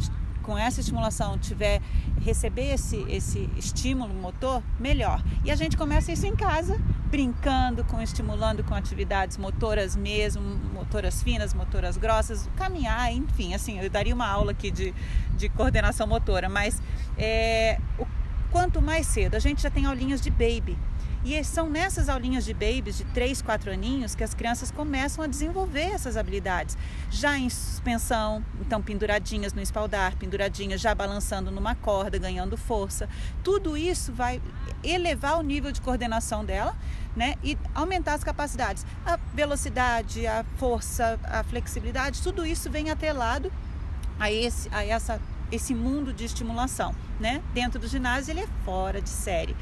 com 0.44 0.56
essa 0.56 0.80
estimulação 0.80 1.38
tiver 1.38 1.80
receber 2.20 2.74
esse, 2.74 2.96
esse 3.08 3.50
estímulo 3.56 4.14
motor, 4.14 4.62
melhor. 4.78 5.22
E 5.44 5.50
a 5.50 5.56
gente 5.56 5.76
começa 5.76 6.12
isso 6.12 6.26
em 6.26 6.36
casa, 6.36 6.78
brincando, 7.10 7.82
com 7.84 8.00
estimulando 8.00 8.62
com 8.62 8.74
atividades 8.74 9.36
motoras 9.36 9.96
mesmo, 9.96 10.42
motoras 10.72 11.22
finas, 11.22 11.52
motoras 11.52 11.96
grossas, 11.96 12.48
caminhar, 12.56 13.12
enfim, 13.12 13.54
assim, 13.54 13.80
eu 13.80 13.90
daria 13.90 14.14
uma 14.14 14.28
aula 14.28 14.52
aqui 14.52 14.70
de, 14.70 14.94
de 15.36 15.48
coordenação 15.48 16.06
motora, 16.06 16.48
mas 16.48 16.80
é, 17.16 17.80
o, 17.98 18.06
quanto 18.50 18.80
mais 18.80 19.06
cedo, 19.06 19.34
a 19.34 19.38
gente 19.38 19.62
já 19.62 19.70
tem 19.70 19.86
aulinhas 19.86 20.20
de 20.20 20.30
baby. 20.30 20.78
E 21.24 21.42
são 21.42 21.70
nessas 21.70 22.10
aulinhas 22.10 22.44
de 22.44 22.52
babies 22.52 22.98
de 22.98 23.04
3, 23.04 23.40
4 23.40 23.72
aninhos 23.72 24.14
que 24.14 24.22
as 24.22 24.34
crianças 24.34 24.70
começam 24.70 25.24
a 25.24 25.26
desenvolver 25.26 25.94
essas 25.94 26.18
habilidades. 26.18 26.76
Já 27.10 27.38
em 27.38 27.48
suspensão, 27.48 28.44
então 28.60 28.82
penduradinhas 28.82 29.54
no 29.54 29.62
espaldar, 29.62 30.14
penduradinhas 30.16 30.82
já 30.82 30.94
balançando 30.94 31.50
numa 31.50 31.74
corda, 31.74 32.18
ganhando 32.18 32.58
força. 32.58 33.08
Tudo 33.42 33.74
isso 33.74 34.12
vai 34.12 34.42
elevar 34.82 35.38
o 35.38 35.42
nível 35.42 35.72
de 35.72 35.80
coordenação 35.80 36.44
dela 36.44 36.76
né? 37.16 37.36
e 37.42 37.56
aumentar 37.74 38.12
as 38.12 38.22
capacidades. 38.22 38.84
A 39.06 39.16
velocidade, 39.32 40.26
a 40.26 40.44
força, 40.58 41.18
a 41.24 41.42
flexibilidade, 41.42 42.20
tudo 42.20 42.44
isso 42.44 42.68
vem 42.68 42.90
atrelado 42.90 43.50
a 44.20 44.30
esse, 44.30 44.68
a 44.70 44.84
essa, 44.84 45.18
esse 45.50 45.74
mundo 45.74 46.12
de 46.12 46.26
estimulação. 46.26 46.94
Né? 47.18 47.40
Dentro 47.54 47.80
do 47.80 47.88
ginásio 47.88 48.32
ele 48.32 48.40
é 48.40 48.48
fora 48.62 49.00
de 49.00 49.08
série. 49.08 49.56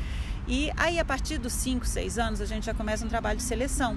E 0.46 0.72
aí, 0.76 0.99
a 0.99 1.04
partir 1.04 1.38
dos 1.38 1.52
5, 1.52 1.87
6 1.87 2.18
anos, 2.18 2.40
a 2.40 2.46
gente 2.46 2.66
já 2.66 2.75
começa 2.75 3.04
um 3.04 3.08
trabalho 3.08 3.38
de 3.38 3.44
seleção. 3.44 3.96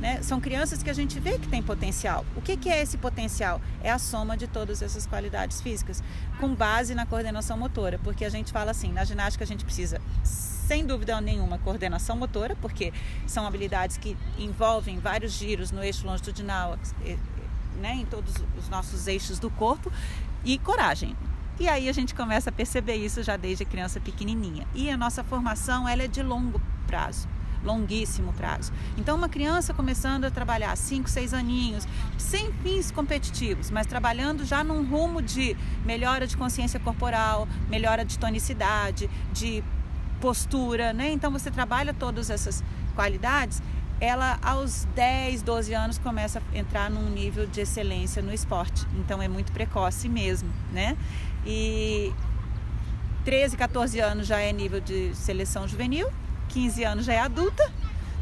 Né? 0.00 0.22
São 0.22 0.40
crianças 0.40 0.82
que 0.82 0.88
a 0.88 0.94
gente 0.94 1.20
vê 1.20 1.38
que 1.38 1.46
tem 1.46 1.62
potencial. 1.62 2.24
O 2.34 2.40
que, 2.40 2.56
que 2.56 2.70
é 2.70 2.80
esse 2.80 2.96
potencial? 2.96 3.60
É 3.82 3.90
a 3.90 3.98
soma 3.98 4.34
de 4.34 4.46
todas 4.46 4.80
essas 4.80 5.06
qualidades 5.06 5.60
físicas, 5.60 6.02
com 6.38 6.54
base 6.54 6.94
na 6.94 7.04
coordenação 7.04 7.58
motora, 7.58 7.98
porque 8.02 8.24
a 8.24 8.30
gente 8.30 8.50
fala 8.50 8.70
assim: 8.70 8.90
na 8.92 9.04
ginástica 9.04 9.44
a 9.44 9.46
gente 9.46 9.62
precisa, 9.62 10.00
sem 10.22 10.86
dúvida 10.86 11.20
nenhuma, 11.20 11.58
coordenação 11.58 12.16
motora, 12.16 12.56
porque 12.62 12.94
são 13.26 13.46
habilidades 13.46 13.98
que 13.98 14.16
envolvem 14.38 14.98
vários 14.98 15.32
giros 15.32 15.70
no 15.70 15.84
eixo 15.84 16.06
longitudinal, 16.06 16.78
eh, 17.04 17.18
né, 17.78 17.94
em 17.96 18.06
todos 18.06 18.32
os 18.56 18.70
nossos 18.70 19.06
eixos 19.06 19.38
do 19.38 19.50
corpo, 19.50 19.92
e 20.44 20.58
coragem. 20.58 21.14
E 21.60 21.68
aí 21.68 21.90
a 21.90 21.92
gente 21.92 22.14
começa 22.14 22.48
a 22.48 22.52
perceber 22.52 22.94
isso 22.94 23.22
já 23.22 23.36
desde 23.36 23.66
criança 23.66 24.00
pequenininha. 24.00 24.66
E 24.74 24.90
a 24.90 24.96
nossa 24.96 25.22
formação 25.22 25.86
ela 25.86 26.02
é 26.02 26.08
de 26.08 26.22
longo 26.22 26.58
prazo 26.86 27.28
longuíssimo 27.62 28.32
prazo. 28.32 28.72
Então, 28.96 29.14
uma 29.14 29.28
criança 29.28 29.74
começando 29.74 30.24
a 30.24 30.30
trabalhar 30.30 30.74
5, 30.74 31.10
6 31.10 31.34
aninhos, 31.34 31.86
sem 32.16 32.50
fins 32.62 32.90
competitivos, 32.90 33.70
mas 33.70 33.86
trabalhando 33.86 34.46
já 34.46 34.64
num 34.64 34.82
rumo 34.82 35.20
de 35.20 35.54
melhora 35.84 36.26
de 36.26 36.38
consciência 36.38 36.80
corporal, 36.80 37.46
melhora 37.68 38.02
de 38.02 38.18
tonicidade, 38.18 39.10
de 39.30 39.62
postura, 40.22 40.94
né? 40.94 41.12
Então, 41.12 41.30
você 41.30 41.50
trabalha 41.50 41.92
todas 41.92 42.30
essas 42.30 42.64
qualidades 42.94 43.60
ela 44.00 44.38
aos 44.42 44.86
10, 44.94 45.42
12 45.42 45.74
anos 45.74 45.98
começa 45.98 46.40
a 46.40 46.58
entrar 46.58 46.90
num 46.90 47.10
nível 47.10 47.46
de 47.46 47.60
excelência 47.60 48.22
no 48.22 48.32
esporte. 48.32 48.86
Então 48.98 49.20
é 49.20 49.28
muito 49.28 49.52
precoce 49.52 50.08
mesmo, 50.08 50.50
né? 50.72 50.96
E 51.44 52.12
13, 53.24 53.56
14 53.56 54.00
anos 54.00 54.26
já 54.26 54.40
é 54.40 54.52
nível 54.52 54.80
de 54.80 55.14
seleção 55.14 55.66
juvenil, 55.68 56.08
15 56.48 56.84
anos 56.84 57.06
já 57.06 57.12
é 57.12 57.20
adulta, 57.20 57.70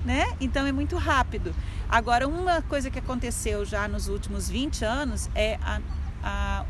né? 0.04 0.26
Então 0.40 0.66
é 0.66 0.72
muito 0.72 0.96
rápido. 0.96 1.54
Agora, 1.88 2.28
uma 2.28 2.60
coisa 2.62 2.90
que 2.90 2.98
aconteceu 2.98 3.64
já 3.64 3.88
nos 3.88 4.08
últimos 4.08 4.48
20 4.48 4.84
anos 4.84 5.30
é 5.34 5.58
a, 5.62 5.80
a 6.22 6.64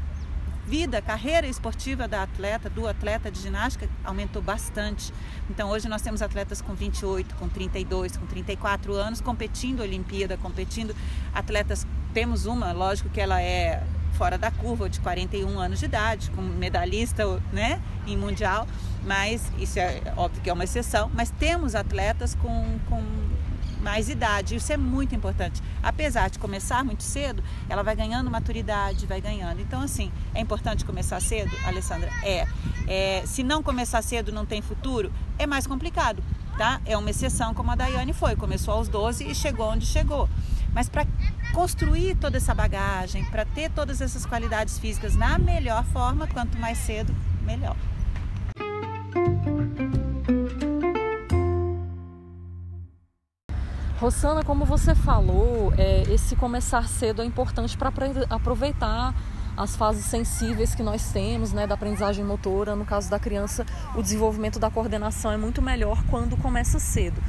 vida, 0.69 1.01
carreira 1.01 1.47
esportiva 1.47 2.07
da 2.07 2.23
atleta, 2.23 2.69
do 2.69 2.87
atleta 2.87 3.31
de 3.31 3.41
ginástica, 3.41 3.89
aumentou 4.05 4.43
bastante. 4.43 5.13
Então 5.49 5.71
hoje 5.71 5.89
nós 5.89 6.03
temos 6.03 6.21
atletas 6.21 6.61
com 6.61 6.75
28, 6.75 7.35
com 7.37 7.49
32, 7.49 8.19
com 8.19 8.27
34 8.27 8.93
anos 8.93 9.21
competindo 9.23 9.81
Olimpíada, 9.81 10.37
competindo 10.37 10.95
atletas. 11.35 11.87
Temos 12.13 12.45
uma, 12.45 12.73
lógico 12.73 13.09
que 13.09 13.21
ela 13.21 13.41
é 13.41 13.83
fora 14.13 14.39
da 14.39 14.51
curva, 14.51 14.89
de 14.89 15.01
41 15.01 15.59
anos 15.59 15.79
de 15.79 15.85
idade, 15.85 16.31
como 16.31 16.49
medalhista 16.49 17.25
né, 17.53 17.81
em 18.07 18.17
mundial, 18.17 18.67
mas 19.05 19.51
isso 19.59 19.79
é 19.79 20.03
óbvio 20.17 20.43
que 20.43 20.51
é 20.51 20.53
uma 20.53 20.65
exceção, 20.65 21.11
mas 21.15 21.31
temos 21.31 21.75
atletas 21.75 22.35
com, 22.35 22.79
com 22.89 23.03
mais 23.81 24.09
idade. 24.09 24.57
Isso 24.57 24.73
é 24.73 24.77
muito 24.77 25.15
importante. 25.15 25.63
Apesar 25.83 26.29
de 26.29 26.39
começar 26.39 26.85
muito 26.85 27.03
cedo, 27.03 27.43
ela 27.69 27.83
vai 27.83 27.95
ganhando 27.97 28.31
maturidade, 28.31 29.07
vai 29.07 29.21
ganhando. 29.21 29.61
Então, 29.61 29.81
assim, 29.81 30.11
é 30.35 30.41
importante 30.41 30.85
começar 30.85 31.21
cedo, 31.21 31.51
Alessandra? 31.65 32.11
É. 32.23 32.47
é 32.87 33.23
se 33.27 33.43
não 33.43 33.63
começar 33.63 34.03
cedo, 34.03 34.33
não 34.33 34.45
tem 34.45 34.61
futuro, 34.61 35.13
é 35.39 35.47
mais 35.47 35.67
complicado, 35.67 36.23
tá? 36.57 36.81
É 36.85 36.97
uma 36.97 37.11
exceção, 37.11 37.55
como 37.55 37.71
a 37.71 37.75
Daiane 37.75 38.13
foi. 38.13 38.37
Começou 38.37 38.75
aos 38.75 38.89
12 38.89 39.25
e 39.25 39.35
chegou 39.35 39.71
onde 39.71 39.87
chegou. 39.87 40.29
Mas 40.75 40.89
para 40.89 41.07
construir 41.53 42.15
toda 42.17 42.37
essa 42.37 42.55
bagagem, 42.55 43.25
para 43.25 43.45
ter 43.45 43.71
todas 43.71 44.01
essas 44.01 44.25
qualidades 44.25 44.79
físicas 44.79 45.17
na 45.17 45.39
melhor 45.39 45.85
forma, 45.85 46.27
quanto 46.27 46.59
mais 46.59 46.79
cedo, 46.79 47.15
melhor. 47.43 47.77
Rosana, 53.99 54.45
como 54.45 54.65
você 54.65 54.95
falou, 54.95 55.73
é, 55.77 56.03
esse 56.03 56.37
começar 56.37 56.89
cedo 56.89 57.21
é 57.21 57.25
importante 57.25 57.77
para 57.77 57.93
aproveitar 58.31 59.13
as 59.57 59.75
fases 59.75 60.05
sensíveis 60.05 60.73
que 60.73 60.85
nós 60.85 61.11
temos, 61.11 61.53
né, 61.53 61.67
da 61.67 61.75
aprendizagem 61.75 62.25
motora. 62.25 62.77
No 62.77 62.85
caso 62.85 63.11
da 63.11 63.19
criança, 63.19 63.67
o 63.97 64.03
desenvolvimento 64.03 64.61
da 64.61 64.71
coordenação 64.71 65.33
é 65.33 65.37
muito 65.37 65.61
melhor 65.61 66.01
quando 66.05 66.37
começa 66.37 66.79
cedo. 66.79 67.21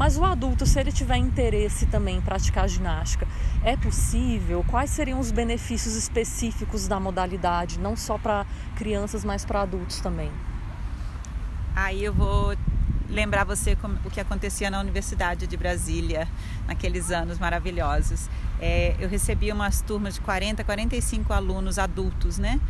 Mas 0.00 0.16
o 0.16 0.24
adulto, 0.24 0.64
se 0.64 0.80
ele 0.80 0.90
tiver 0.90 1.18
interesse 1.18 1.84
também 1.84 2.16
em 2.16 2.20
praticar 2.22 2.66
ginástica, 2.66 3.28
é 3.62 3.76
possível? 3.76 4.64
Quais 4.66 4.88
seriam 4.88 5.20
os 5.20 5.30
benefícios 5.30 5.94
específicos 5.94 6.88
da 6.88 6.98
modalidade, 6.98 7.78
não 7.78 7.94
só 7.94 8.16
para 8.16 8.46
crianças, 8.76 9.26
mas 9.26 9.44
para 9.44 9.60
adultos 9.60 10.00
também? 10.00 10.32
Aí 11.76 12.02
eu 12.02 12.14
vou 12.14 12.56
lembrar 13.10 13.44
você 13.44 13.76
o 14.04 14.10
que 14.10 14.20
acontecia 14.20 14.70
na 14.70 14.80
Universidade 14.80 15.46
de 15.46 15.56
Brasília, 15.56 16.28
naqueles 16.66 17.10
anos 17.10 17.38
maravilhosos. 17.38 18.28
É, 18.60 18.94
eu 18.98 19.08
recebia 19.08 19.54
umas 19.54 19.80
turmas 19.80 20.14
de 20.14 20.20
40, 20.20 20.62
45 20.62 21.32
alunos 21.32 21.78
adultos, 21.78 22.38
né? 22.38 22.60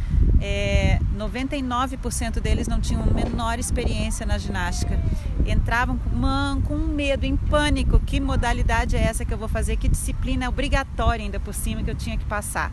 É, 0.41 0.99
99% 1.17 2.41
deles 2.41 2.67
não 2.67 2.81
tinham 2.81 3.03
a 3.03 3.07
menor 3.07 3.59
experiência 3.59 4.25
na 4.25 4.39
ginástica. 4.39 4.99
Entravam 5.47 5.99
com, 5.99 6.63
com 6.63 6.77
medo, 6.77 7.25
em 7.25 7.37
pânico. 7.37 8.01
Que 8.01 8.21
modalidade 8.21 8.97
é 8.97 9.01
essa 9.01 9.25
que 9.25 9.35
eu 9.35 9.39
vou 9.39 9.49
fazer? 9.49 9.77
Que 9.77 9.89
disciplina 9.89 10.49
obrigatória 10.49 11.25
ainda 11.25 11.41
por 11.41 11.53
cima 11.53 11.83
que 11.83 11.91
eu 11.91 11.95
tinha 11.95 12.17
que 12.17 12.25
passar? 12.25 12.73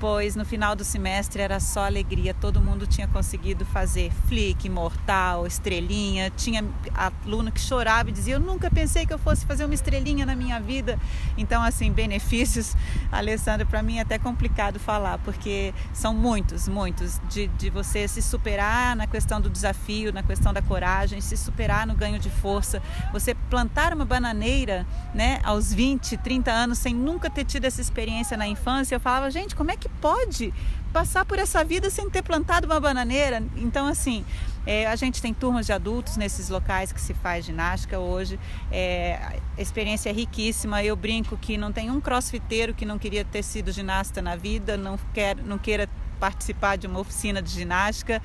Depois, 0.00 0.34
no 0.34 0.46
final 0.46 0.74
do 0.74 0.82
semestre, 0.82 1.42
era 1.42 1.60
só 1.60 1.84
alegria. 1.84 2.32
Todo 2.32 2.58
mundo 2.58 2.86
tinha 2.86 3.06
conseguido 3.06 3.66
fazer 3.66 4.10
flick, 4.28 4.66
mortal, 4.66 5.46
estrelinha. 5.46 6.30
Tinha 6.30 6.64
aluno 6.94 7.52
que 7.52 7.60
chorava 7.60 8.08
e 8.08 8.12
dizia: 8.12 8.36
Eu 8.36 8.40
nunca 8.40 8.70
pensei 8.70 9.04
que 9.04 9.12
eu 9.12 9.18
fosse 9.18 9.44
fazer 9.44 9.66
uma 9.66 9.74
estrelinha 9.74 10.24
na 10.24 10.34
minha 10.34 10.58
vida. 10.58 10.98
Então, 11.36 11.62
assim, 11.62 11.92
benefícios, 11.92 12.74
Alessandra, 13.12 13.66
para 13.66 13.82
mim 13.82 13.98
é 13.98 14.00
até 14.00 14.18
complicado 14.18 14.80
falar, 14.80 15.18
porque 15.18 15.74
são 15.92 16.14
muitos, 16.14 16.66
muitos. 16.66 17.20
De, 17.28 17.48
de 17.48 17.68
você 17.68 18.08
se 18.08 18.22
superar 18.22 18.96
na 18.96 19.06
questão 19.06 19.38
do 19.38 19.50
desafio, 19.50 20.14
na 20.14 20.22
questão 20.22 20.50
da 20.50 20.62
coragem, 20.62 21.20
se 21.20 21.36
superar 21.36 21.86
no 21.86 21.94
ganho 21.94 22.18
de 22.18 22.30
força. 22.30 22.80
Você 23.12 23.34
plantar 23.34 23.92
uma 23.92 24.06
bananeira 24.06 24.86
né, 25.14 25.40
aos 25.44 25.74
20, 25.74 26.16
30 26.16 26.50
anos 26.50 26.78
sem 26.78 26.94
nunca 26.94 27.28
ter 27.28 27.44
tido 27.44 27.66
essa 27.66 27.82
experiência 27.82 28.34
na 28.34 28.46
infância. 28.46 28.94
Eu 28.94 29.00
falava: 29.00 29.30
Gente, 29.30 29.54
como 29.54 29.70
é 29.70 29.76
que 29.76 29.89
pode 30.00 30.52
passar 30.92 31.24
por 31.24 31.38
essa 31.38 31.64
vida 31.64 31.88
sem 31.88 32.10
ter 32.10 32.22
plantado 32.22 32.66
uma 32.66 32.80
bananeira. 32.80 33.42
Então, 33.56 33.86
assim, 33.86 34.24
é, 34.66 34.86
a 34.86 34.96
gente 34.96 35.22
tem 35.22 35.32
turmas 35.32 35.66
de 35.66 35.72
adultos 35.72 36.16
nesses 36.16 36.48
locais 36.48 36.92
que 36.92 37.00
se 37.00 37.14
faz 37.14 37.44
ginástica 37.44 37.98
hoje. 37.98 38.38
É, 38.70 39.38
a 39.56 39.60
experiência 39.60 40.10
é 40.10 40.12
riquíssima. 40.12 40.82
Eu 40.82 40.96
brinco 40.96 41.36
que 41.36 41.56
não 41.56 41.72
tem 41.72 41.90
um 41.90 42.00
crossfiteiro 42.00 42.74
que 42.74 42.84
não 42.84 42.98
queria 42.98 43.24
ter 43.24 43.42
sido 43.42 43.72
ginasta 43.72 44.20
na 44.20 44.36
vida, 44.36 44.76
não, 44.76 44.98
quer, 45.14 45.36
não 45.36 45.58
queira 45.58 45.88
participar 46.18 46.76
de 46.76 46.86
uma 46.86 47.00
oficina 47.00 47.40
de 47.40 47.50
ginástica. 47.50 48.20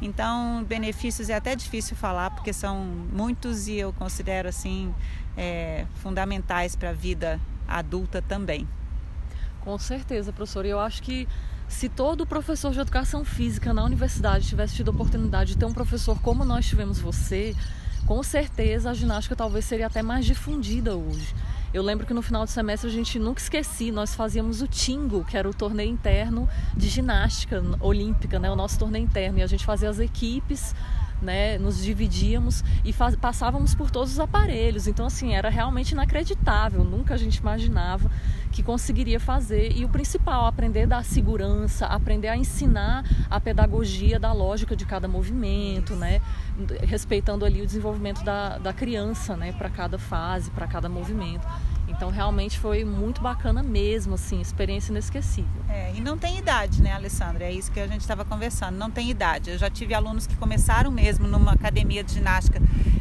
Então, 0.00 0.62
benefícios 0.64 1.28
é 1.28 1.34
até 1.34 1.56
difícil 1.56 1.96
falar 1.96 2.30
porque 2.30 2.52
são 2.52 2.84
muitos 3.12 3.66
e 3.66 3.76
eu 3.76 3.92
considero 3.92 4.48
assim 4.48 4.94
é, 5.36 5.86
fundamentais 5.96 6.76
para 6.76 6.90
a 6.90 6.92
vida 6.92 7.40
adulta 7.66 8.22
também. 8.22 8.66
Com 9.60 9.78
certeza, 9.78 10.32
professor. 10.32 10.64
Eu 10.64 10.80
acho 10.80 11.02
que 11.02 11.28
se 11.68 11.88
todo 11.88 12.26
professor 12.26 12.72
de 12.72 12.80
educação 12.80 13.24
física 13.24 13.72
na 13.72 13.84
universidade 13.84 14.48
tivesse 14.48 14.74
tido 14.74 14.90
a 14.90 14.94
oportunidade 14.94 15.52
de 15.52 15.58
ter 15.58 15.64
um 15.64 15.72
professor 15.72 16.20
como 16.20 16.44
nós 16.44 16.66
tivemos 16.66 16.98
você, 16.98 17.54
com 18.06 18.22
certeza 18.22 18.90
a 18.90 18.94
ginástica 18.94 19.36
talvez 19.36 19.64
seria 19.64 19.86
até 19.86 20.02
mais 20.02 20.26
difundida 20.26 20.96
hoje. 20.96 21.34
Eu 21.72 21.82
lembro 21.82 22.04
que 22.04 22.12
no 22.12 22.22
final 22.22 22.44
do 22.44 22.50
semestre 22.50 22.90
a 22.90 22.92
gente 22.92 23.16
nunca 23.20 23.40
esqueci, 23.40 23.92
nós 23.92 24.14
fazíamos 24.14 24.60
o 24.60 24.66
Tingo, 24.66 25.24
que 25.24 25.36
era 25.36 25.48
o 25.48 25.54
torneio 25.54 25.88
interno 25.88 26.48
de 26.76 26.88
ginástica 26.88 27.62
olímpica, 27.78 28.40
né, 28.40 28.50
o 28.50 28.56
nosso 28.56 28.76
torneio 28.76 29.04
interno, 29.04 29.38
e 29.38 29.42
a 29.42 29.46
gente 29.46 29.64
fazia 29.64 29.88
as 29.88 30.00
equipes 30.00 30.74
né, 31.20 31.58
nos 31.58 31.82
dividíamos 31.82 32.64
e 32.84 32.92
passávamos 33.20 33.74
por 33.74 33.90
todos 33.90 34.12
os 34.12 34.20
aparelhos. 34.20 34.86
Então, 34.86 35.06
assim, 35.06 35.34
era 35.34 35.48
realmente 35.48 35.92
inacreditável. 35.92 36.84
Nunca 36.84 37.14
a 37.14 37.16
gente 37.16 37.36
imaginava 37.36 38.10
que 38.50 38.62
conseguiria 38.62 39.20
fazer. 39.20 39.72
E 39.76 39.84
o 39.84 39.88
principal, 39.88 40.46
aprender 40.46 40.86
da 40.86 41.02
segurança, 41.02 41.86
aprender 41.86 42.28
a 42.28 42.36
ensinar 42.36 43.04
a 43.28 43.40
pedagogia 43.40 44.18
da 44.18 44.32
lógica 44.32 44.74
de 44.74 44.84
cada 44.84 45.06
movimento, 45.06 45.94
né, 45.94 46.20
respeitando 46.82 47.44
ali 47.44 47.62
o 47.62 47.66
desenvolvimento 47.66 48.24
da, 48.24 48.58
da 48.58 48.72
criança, 48.72 49.36
né, 49.36 49.52
para 49.52 49.70
cada 49.70 49.98
fase, 49.98 50.50
para 50.50 50.66
cada 50.66 50.88
movimento. 50.88 51.46
Então 52.00 52.08
realmente 52.08 52.58
foi 52.58 52.82
muito 52.82 53.20
bacana 53.20 53.62
mesmo, 53.62 54.14
assim, 54.14 54.40
experiência 54.40 54.90
inesquecível. 54.90 55.50
É, 55.68 55.92
e 55.94 56.00
não 56.00 56.16
tem 56.16 56.38
idade, 56.38 56.80
né, 56.80 56.94
Alessandra? 56.94 57.44
É 57.44 57.52
isso 57.52 57.70
que 57.70 57.78
a 57.78 57.86
gente 57.86 58.00
estava 58.00 58.24
conversando. 58.24 58.74
Não 58.78 58.90
tem 58.90 59.10
idade. 59.10 59.50
Eu 59.50 59.58
já 59.58 59.68
tive 59.68 59.92
alunos 59.92 60.26
que 60.26 60.34
começaram 60.36 60.90
mesmo 60.90 61.28
numa 61.28 61.52
academia 61.52 62.02
de 62.02 62.14
ginástica 62.14 62.58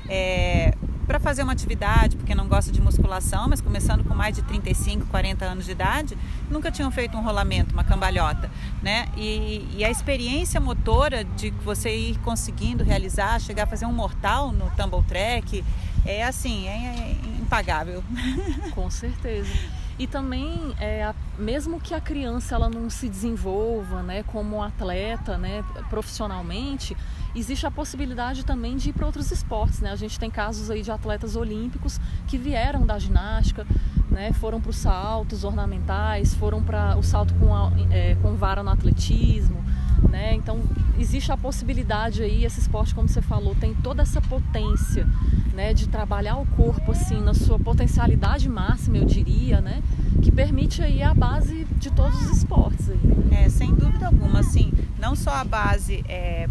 é, 0.09 0.73
para 1.07 1.17
fazer 1.17 1.43
uma 1.43 1.53
atividade, 1.53 2.17
porque 2.17 2.35
não 2.35 2.45
gosta 2.45 2.73
de 2.73 2.81
musculação, 2.81 3.47
mas 3.47 3.61
começando 3.61 4.03
com 4.03 4.13
mais 4.13 4.35
de 4.35 4.41
35, 4.41 5.05
40 5.05 5.45
anos 5.45 5.63
de 5.63 5.71
idade, 5.71 6.17
nunca 6.51 6.69
tinham 6.69 6.91
feito 6.91 7.15
um 7.15 7.23
rolamento, 7.23 7.71
uma 7.71 7.85
cambalhota, 7.85 8.51
né? 8.83 9.07
E, 9.15 9.65
e 9.77 9.85
a 9.85 9.89
experiência 9.89 10.59
motora 10.59 11.23
de 11.23 11.51
você 11.63 11.95
ir 11.95 12.17
conseguindo 12.17 12.83
realizar, 12.83 13.39
chegar 13.39 13.63
a 13.63 13.67
fazer 13.67 13.85
um 13.85 13.93
mortal 13.93 14.51
no 14.51 14.69
tumble 14.71 15.03
track, 15.07 15.63
é 16.05 16.23
assim, 16.23 16.67
é, 16.67 17.15
é 17.25 17.28
impagável. 17.49 18.03
Com 18.75 18.89
certeza. 18.91 19.49
E 19.97 20.07
também, 20.07 20.73
é, 20.79 21.13
mesmo 21.37 21.77
que 21.77 21.93
a 21.93 21.99
criança 21.99 22.55
ela 22.55 22.69
não 22.69 22.89
se 22.89 23.09
desenvolva 23.09 24.01
né, 24.01 24.23
como 24.23 24.63
atleta 24.63 25.37
né, 25.37 25.61
profissionalmente, 25.89 26.95
existe 27.35 27.67
a 27.67 27.71
possibilidade 27.71 28.45
também 28.45 28.77
de 28.77 28.91
ir 28.91 28.93
para 28.93 29.05
outros 29.05 29.29
esportes. 29.29 29.81
Né? 29.81 29.91
A 29.91 29.97
gente 29.97 30.17
tem 30.17 30.29
casos 30.29 30.71
aí 30.71 30.81
de 30.81 30.91
atletas 30.91 31.35
olímpicos 31.35 31.99
que 32.27 32.37
vieram 32.37 32.85
da 32.85 32.97
ginástica, 32.97 33.67
né, 34.09 34.31
foram 34.31 34.61
para 34.61 34.69
os 34.69 34.77
saltos 34.77 35.43
ornamentais, 35.43 36.33
foram 36.33 36.63
para 36.63 36.95
o 36.95 37.03
salto 37.03 37.33
com, 37.35 37.53
a, 37.53 37.69
é, 37.91 38.15
com 38.21 38.35
vara 38.35 38.63
no 38.63 38.69
atletismo. 38.69 39.65
Né? 40.07 40.35
Então 40.35 40.61
existe 40.97 41.31
a 41.31 41.37
possibilidade 41.37 42.21
aí, 42.21 42.45
esse 42.45 42.59
esporte, 42.59 42.93
como 42.93 43.07
você 43.07 43.21
falou, 43.21 43.55
tem 43.55 43.73
toda 43.73 44.01
essa 44.01 44.21
potência 44.21 45.07
né, 45.53 45.73
de 45.73 45.87
trabalhar 45.87 46.37
o 46.37 46.45
corpo 46.45 46.91
assim 46.91 47.21
na 47.21 47.33
sua 47.33 47.59
potencialidade 47.59 48.47
máxima, 48.47 48.97
eu 48.97 49.05
diria, 49.05 49.61
né, 49.61 49.81
que 50.21 50.31
permite 50.31 50.81
aí 50.81 51.01
a 51.01 51.13
base 51.13 51.65
de 51.77 51.91
todos 51.91 52.21
os 52.21 52.37
esportes. 52.37 52.89
Aí, 52.89 52.97
né? 52.97 53.45
É, 53.45 53.49
sem 53.49 53.73
dúvida 53.73 54.07
alguma, 54.07 54.39
assim, 54.39 54.71
não 54.97 55.15
só 55.15 55.31
a 55.31 55.43
base 55.43 56.03
é, 56.07 56.47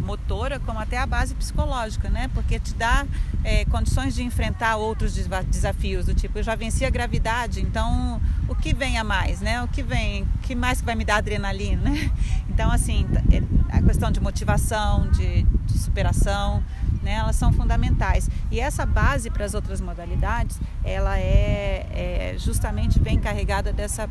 como 0.65 0.79
até 0.79 0.99
a 0.99 1.07
base 1.07 1.35
psicológica, 1.35 2.09
né, 2.09 2.29
porque 2.33 2.59
te 2.59 2.75
dá 2.75 3.07
é, 3.45 3.65
condições 3.65 4.15
de 4.15 4.23
enfrentar 4.23 4.77
outros 4.77 5.15
desafios 5.15 6.07
do 6.07 6.15
tipo, 6.15 6.39
eu 6.39 6.43
já 6.43 6.55
venci 6.55 6.85
a 6.85 6.91
gravidade, 6.91 7.61
então 7.61 8.21
o 8.49 8.55
que 8.55 8.75
vem 8.75 8.99
a 8.99 9.05
mais, 9.05 9.41
né, 9.41 9.63
o 9.63 9.69
que 9.69 9.83
vem, 9.83 10.23
o 10.23 10.39
que 10.43 10.55
mais 10.55 10.81
vai 10.81 10.95
me 10.95 11.05
dar 11.05 11.17
adrenalina, 11.17 11.83
né? 11.83 12.11
Então, 12.59 12.73
assim, 12.73 13.07
é, 13.31 13.41
a 13.77 13.81
questão 13.81 14.11
de 14.11 14.19
motivação, 14.19 15.09
de, 15.13 15.45
de 15.45 15.79
superação, 15.79 16.61
né, 17.03 17.15
elas 17.15 17.37
são 17.37 17.53
fundamentais. 17.53 18.29
E 18.51 18.61
essa 18.61 18.85
base 18.85 19.31
para 19.31 19.45
as 19.45 19.55
outras 19.55 19.81
modalidades, 19.81 20.59
ela 20.85 21.19
é, 21.19 21.87
é, 21.91 22.35
justamente 22.39 22.99
vem 22.99 23.19
carregada 23.19 23.73
dessa, 23.73 24.09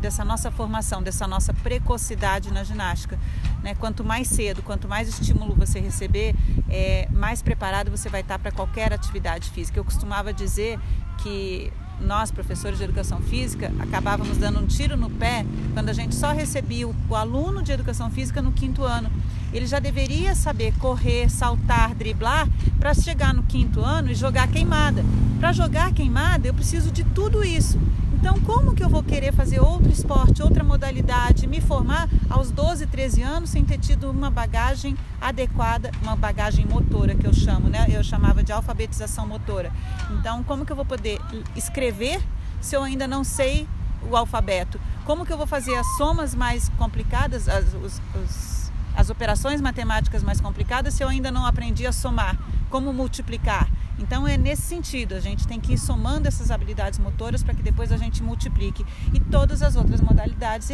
dessa 0.00 0.24
nossa 0.24 0.50
formação, 0.50 1.02
dessa 1.02 1.26
nossa 1.26 1.52
precocidade 1.52 2.52
na 2.52 2.64
ginástica. 2.64 3.18
Né? 3.62 3.74
Quanto 3.74 4.04
mais 4.04 4.28
cedo, 4.28 4.62
quanto 4.62 4.88
mais 4.88 5.08
estímulo 5.08 5.54
você 5.54 5.80
receber, 5.80 6.34
é, 6.68 7.08
mais 7.10 7.42
preparado 7.42 7.90
você 7.90 8.08
vai 8.08 8.20
estar 8.20 8.38
para 8.38 8.52
qualquer 8.52 8.92
atividade 8.92 9.50
física. 9.50 9.78
Eu 9.78 9.84
costumava 9.84 10.32
dizer 10.32 10.78
que 11.18 11.72
nós, 12.00 12.30
professores 12.30 12.78
de 12.78 12.84
educação 12.84 13.20
física, 13.20 13.72
acabávamos 13.78 14.36
dando 14.36 14.60
um 14.60 14.66
tiro 14.66 14.96
no 14.96 15.10
pé 15.10 15.44
quando 15.72 15.88
a 15.88 15.92
gente 15.92 16.14
só 16.14 16.32
recebia 16.32 16.88
o, 16.88 17.14
aluno 17.14 17.62
de 17.62 17.72
educação 17.72 18.10
física 18.10 18.42
no 18.42 18.52
quinto 18.52 18.84
ano. 18.84 19.10
Ele 19.52 19.66
já 19.66 19.78
deveria 19.78 20.34
saber 20.34 20.74
correr, 20.78 21.30
saltar, 21.30 21.94
driblar 21.94 22.48
para 22.78 22.92
chegar 22.92 23.32
no 23.32 23.42
quinto 23.44 23.80
ano 23.80 24.10
e 24.10 24.14
jogar 24.14 24.48
queimada. 24.48 25.04
Para 25.38 25.52
jogar 25.52 25.92
queimada, 25.92 26.48
eu 26.48 26.54
preciso 26.54 26.90
de 26.90 27.04
tudo 27.04 27.44
isso. 27.44 27.78
Então, 28.24 28.40
como 28.40 28.74
que 28.74 28.82
eu 28.82 28.88
vou 28.88 29.02
querer 29.02 29.34
fazer 29.34 29.60
outro 29.60 29.92
esporte, 29.92 30.42
outra 30.42 30.64
modalidade, 30.64 31.46
me 31.46 31.60
formar 31.60 32.08
aos 32.30 32.50
12, 32.50 32.86
13 32.86 33.20
anos 33.20 33.50
sem 33.50 33.62
ter 33.62 33.76
tido 33.76 34.10
uma 34.10 34.30
bagagem 34.30 34.96
adequada, 35.20 35.90
uma 36.00 36.16
bagagem 36.16 36.64
motora 36.64 37.14
que 37.14 37.26
eu 37.26 37.34
chamo, 37.34 37.68
né? 37.68 37.86
Eu 37.90 38.02
chamava 38.02 38.42
de 38.42 38.50
alfabetização 38.50 39.26
motora. 39.26 39.70
Então, 40.18 40.42
como 40.42 40.64
que 40.64 40.72
eu 40.72 40.76
vou 40.76 40.86
poder 40.86 41.20
escrever 41.54 42.18
se 42.62 42.74
eu 42.74 42.82
ainda 42.82 43.06
não 43.06 43.24
sei 43.24 43.68
o 44.10 44.16
alfabeto? 44.16 44.80
Como 45.04 45.26
que 45.26 45.32
eu 45.32 45.36
vou 45.36 45.46
fazer 45.46 45.74
as 45.74 45.86
somas 45.98 46.34
mais 46.34 46.70
complicadas, 46.78 47.46
as, 47.46 47.74
os, 47.74 48.00
os 48.14 48.63
as 48.96 49.10
operações 49.10 49.60
matemáticas 49.60 50.22
mais 50.22 50.40
complicadas 50.40 50.94
se 50.94 51.02
eu 51.02 51.08
ainda 51.08 51.30
não 51.30 51.46
aprendi 51.46 51.86
a 51.86 51.92
somar, 51.92 52.38
como 52.70 52.92
multiplicar. 52.92 53.68
Então 53.98 54.26
é 54.26 54.36
nesse 54.36 54.62
sentido, 54.62 55.14
a 55.14 55.20
gente 55.20 55.46
tem 55.46 55.60
que 55.60 55.74
ir 55.74 55.78
somando 55.78 56.26
essas 56.26 56.50
habilidades 56.50 56.98
motoras 56.98 57.42
para 57.42 57.54
que 57.54 57.62
depois 57.62 57.92
a 57.92 57.96
gente 57.96 58.22
multiplique. 58.22 58.84
E 59.12 59.20
todas 59.20 59.62
as 59.62 59.76
outras 59.76 60.00
modalidades 60.00 60.70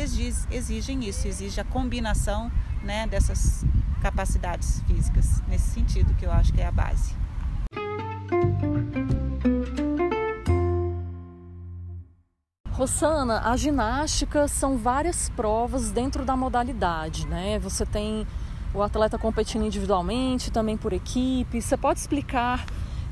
exigem 0.51 1.09
isso, 1.09 1.29
exige 1.29 1.61
a 1.61 1.65
combinação 1.65 2.51
né, 2.83 3.07
dessas 3.07 3.65
capacidades 4.01 4.83
físicas, 4.87 5.43
nesse 5.47 5.71
sentido 5.71 6.15
que 6.15 6.25
eu 6.25 6.33
acho 6.33 6.53
que 6.53 6.61
é 6.61 6.67
a 6.67 6.73
base. 6.73 7.15
Rossana, 12.81 13.43
a 13.45 13.59
ginástica 13.59 14.49
são 14.49 14.79
várias 14.79 15.29
provas 15.29 15.91
dentro 15.91 16.25
da 16.25 16.35
modalidade, 16.35 17.27
né? 17.27 17.59
Você 17.59 17.85
tem 17.85 18.27
o 18.73 18.83
atleta 18.83 19.19
competindo 19.19 19.67
individualmente, 19.67 20.51
também 20.51 20.79
por 20.79 20.95
equipe. 20.95 21.61
Você 21.61 21.77
pode 21.77 22.01
explicar 22.01 22.65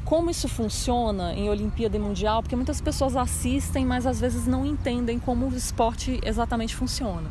como 0.06 0.30
isso 0.30 0.48
funciona 0.48 1.34
em 1.34 1.50
Olimpíada 1.50 1.98
e 1.98 2.00
Mundial? 2.00 2.42
Porque 2.42 2.56
muitas 2.56 2.80
pessoas 2.80 3.14
assistem, 3.14 3.84
mas 3.84 4.06
às 4.06 4.18
vezes 4.18 4.46
não 4.46 4.64
entendem 4.64 5.18
como 5.18 5.46
o 5.46 5.54
esporte 5.54 6.18
exatamente 6.24 6.74
funciona. 6.74 7.30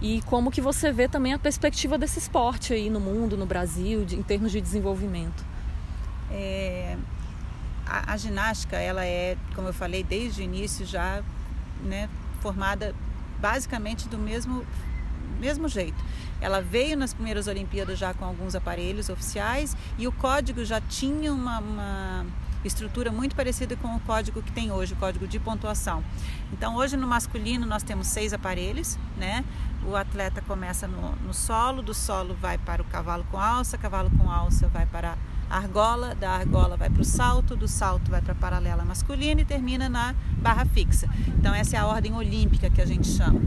E 0.00 0.22
como 0.22 0.50
que 0.50 0.62
você 0.62 0.90
vê 0.90 1.06
também 1.06 1.34
a 1.34 1.38
perspectiva 1.38 1.98
desse 1.98 2.18
esporte 2.18 2.72
aí 2.72 2.88
no 2.88 2.98
mundo, 2.98 3.36
no 3.36 3.44
Brasil, 3.44 4.06
de, 4.06 4.16
em 4.16 4.22
termos 4.22 4.52
de 4.52 4.58
desenvolvimento? 4.62 5.44
É, 6.30 6.96
a, 7.86 8.14
a 8.14 8.16
ginástica, 8.16 8.78
ela 8.78 9.04
é, 9.04 9.36
como 9.54 9.68
eu 9.68 9.74
falei, 9.74 10.02
desde 10.02 10.40
o 10.40 10.44
início 10.44 10.86
já 10.86 11.22
né, 11.82 12.08
formada 12.40 12.94
basicamente 13.40 14.08
do 14.08 14.18
mesmo, 14.18 14.64
mesmo 15.38 15.68
jeito. 15.68 16.02
Ela 16.40 16.60
veio 16.60 16.96
nas 16.96 17.12
primeiras 17.12 17.46
Olimpíadas 17.46 17.98
já 17.98 18.14
com 18.14 18.24
alguns 18.24 18.54
aparelhos 18.54 19.08
oficiais 19.08 19.76
e 19.96 20.06
o 20.06 20.12
código 20.12 20.64
já 20.64 20.80
tinha 20.80 21.32
uma, 21.32 21.58
uma 21.58 22.26
estrutura 22.64 23.10
muito 23.10 23.34
parecida 23.34 23.76
com 23.76 23.94
o 23.94 24.00
código 24.00 24.42
que 24.42 24.52
tem 24.52 24.70
hoje, 24.70 24.94
o 24.94 24.96
código 24.96 25.26
de 25.26 25.38
pontuação. 25.38 26.02
Então, 26.52 26.76
hoje 26.76 26.96
no 26.96 27.06
masculino 27.06 27.66
nós 27.66 27.82
temos 27.82 28.08
seis 28.08 28.32
aparelhos, 28.32 28.98
né? 29.16 29.44
O 29.84 29.96
atleta 29.96 30.42
começa 30.42 30.88
no, 30.88 31.12
no 31.16 31.32
solo, 31.32 31.82
do 31.82 31.94
solo 31.94 32.34
vai 32.34 32.58
para 32.58 32.82
o 32.82 32.84
cavalo 32.84 33.24
com 33.30 33.38
alça, 33.38 33.78
cavalo 33.78 34.10
com 34.18 34.30
alça 34.30 34.68
vai 34.68 34.86
para 34.86 35.16
argola, 35.50 36.14
da 36.14 36.30
argola 36.30 36.76
vai 36.76 36.90
para 36.90 37.02
o 37.02 37.04
salto, 37.04 37.56
do 37.56 37.68
salto 37.68 38.10
vai 38.10 38.20
para 38.20 38.32
a 38.32 38.36
paralela 38.36 38.84
masculina 38.84 39.40
e 39.40 39.44
termina 39.44 39.88
na 39.88 40.14
barra 40.38 40.64
fixa. 40.64 41.08
Então 41.28 41.54
essa 41.54 41.76
é 41.76 41.78
a 41.78 41.86
ordem 41.86 42.14
olímpica 42.14 42.70
que 42.70 42.80
a 42.80 42.86
gente 42.86 43.06
chama. 43.06 43.40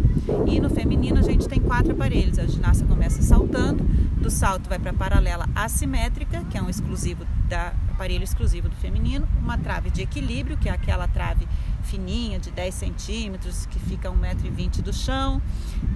E 0.47 0.59
no 0.59 0.69
feminino 0.69 1.19
a 1.19 1.21
gente 1.21 1.47
tem 1.47 1.59
quatro 1.59 1.91
aparelhos. 1.93 2.39
A 2.39 2.45
ginasta 2.45 2.85
começa 2.85 3.21
saltando, 3.21 3.83
do 3.83 4.29
salto 4.29 4.69
vai 4.69 4.79
para 4.79 4.91
a 4.91 4.93
paralela 4.93 5.47
assimétrica, 5.55 6.43
que 6.49 6.57
é 6.57 6.61
um 6.61 6.69
exclusivo 6.69 7.25
da 7.47 7.73
aparelho 7.91 8.23
exclusivo 8.23 8.67
do 8.67 8.75
feminino, 8.77 9.27
uma 9.39 9.57
trave 9.57 9.91
de 9.91 10.01
equilíbrio, 10.01 10.57
que 10.57 10.67
é 10.67 10.71
aquela 10.71 11.07
trave 11.07 11.47
fininha 11.81 12.39
de 12.39 12.51
10 12.51 12.73
centímetros, 12.73 13.65
que 13.65 13.79
fica 13.79 14.09
a 14.09 14.11
1,20m 14.11 14.81
do 14.81 14.93
chão 14.93 15.41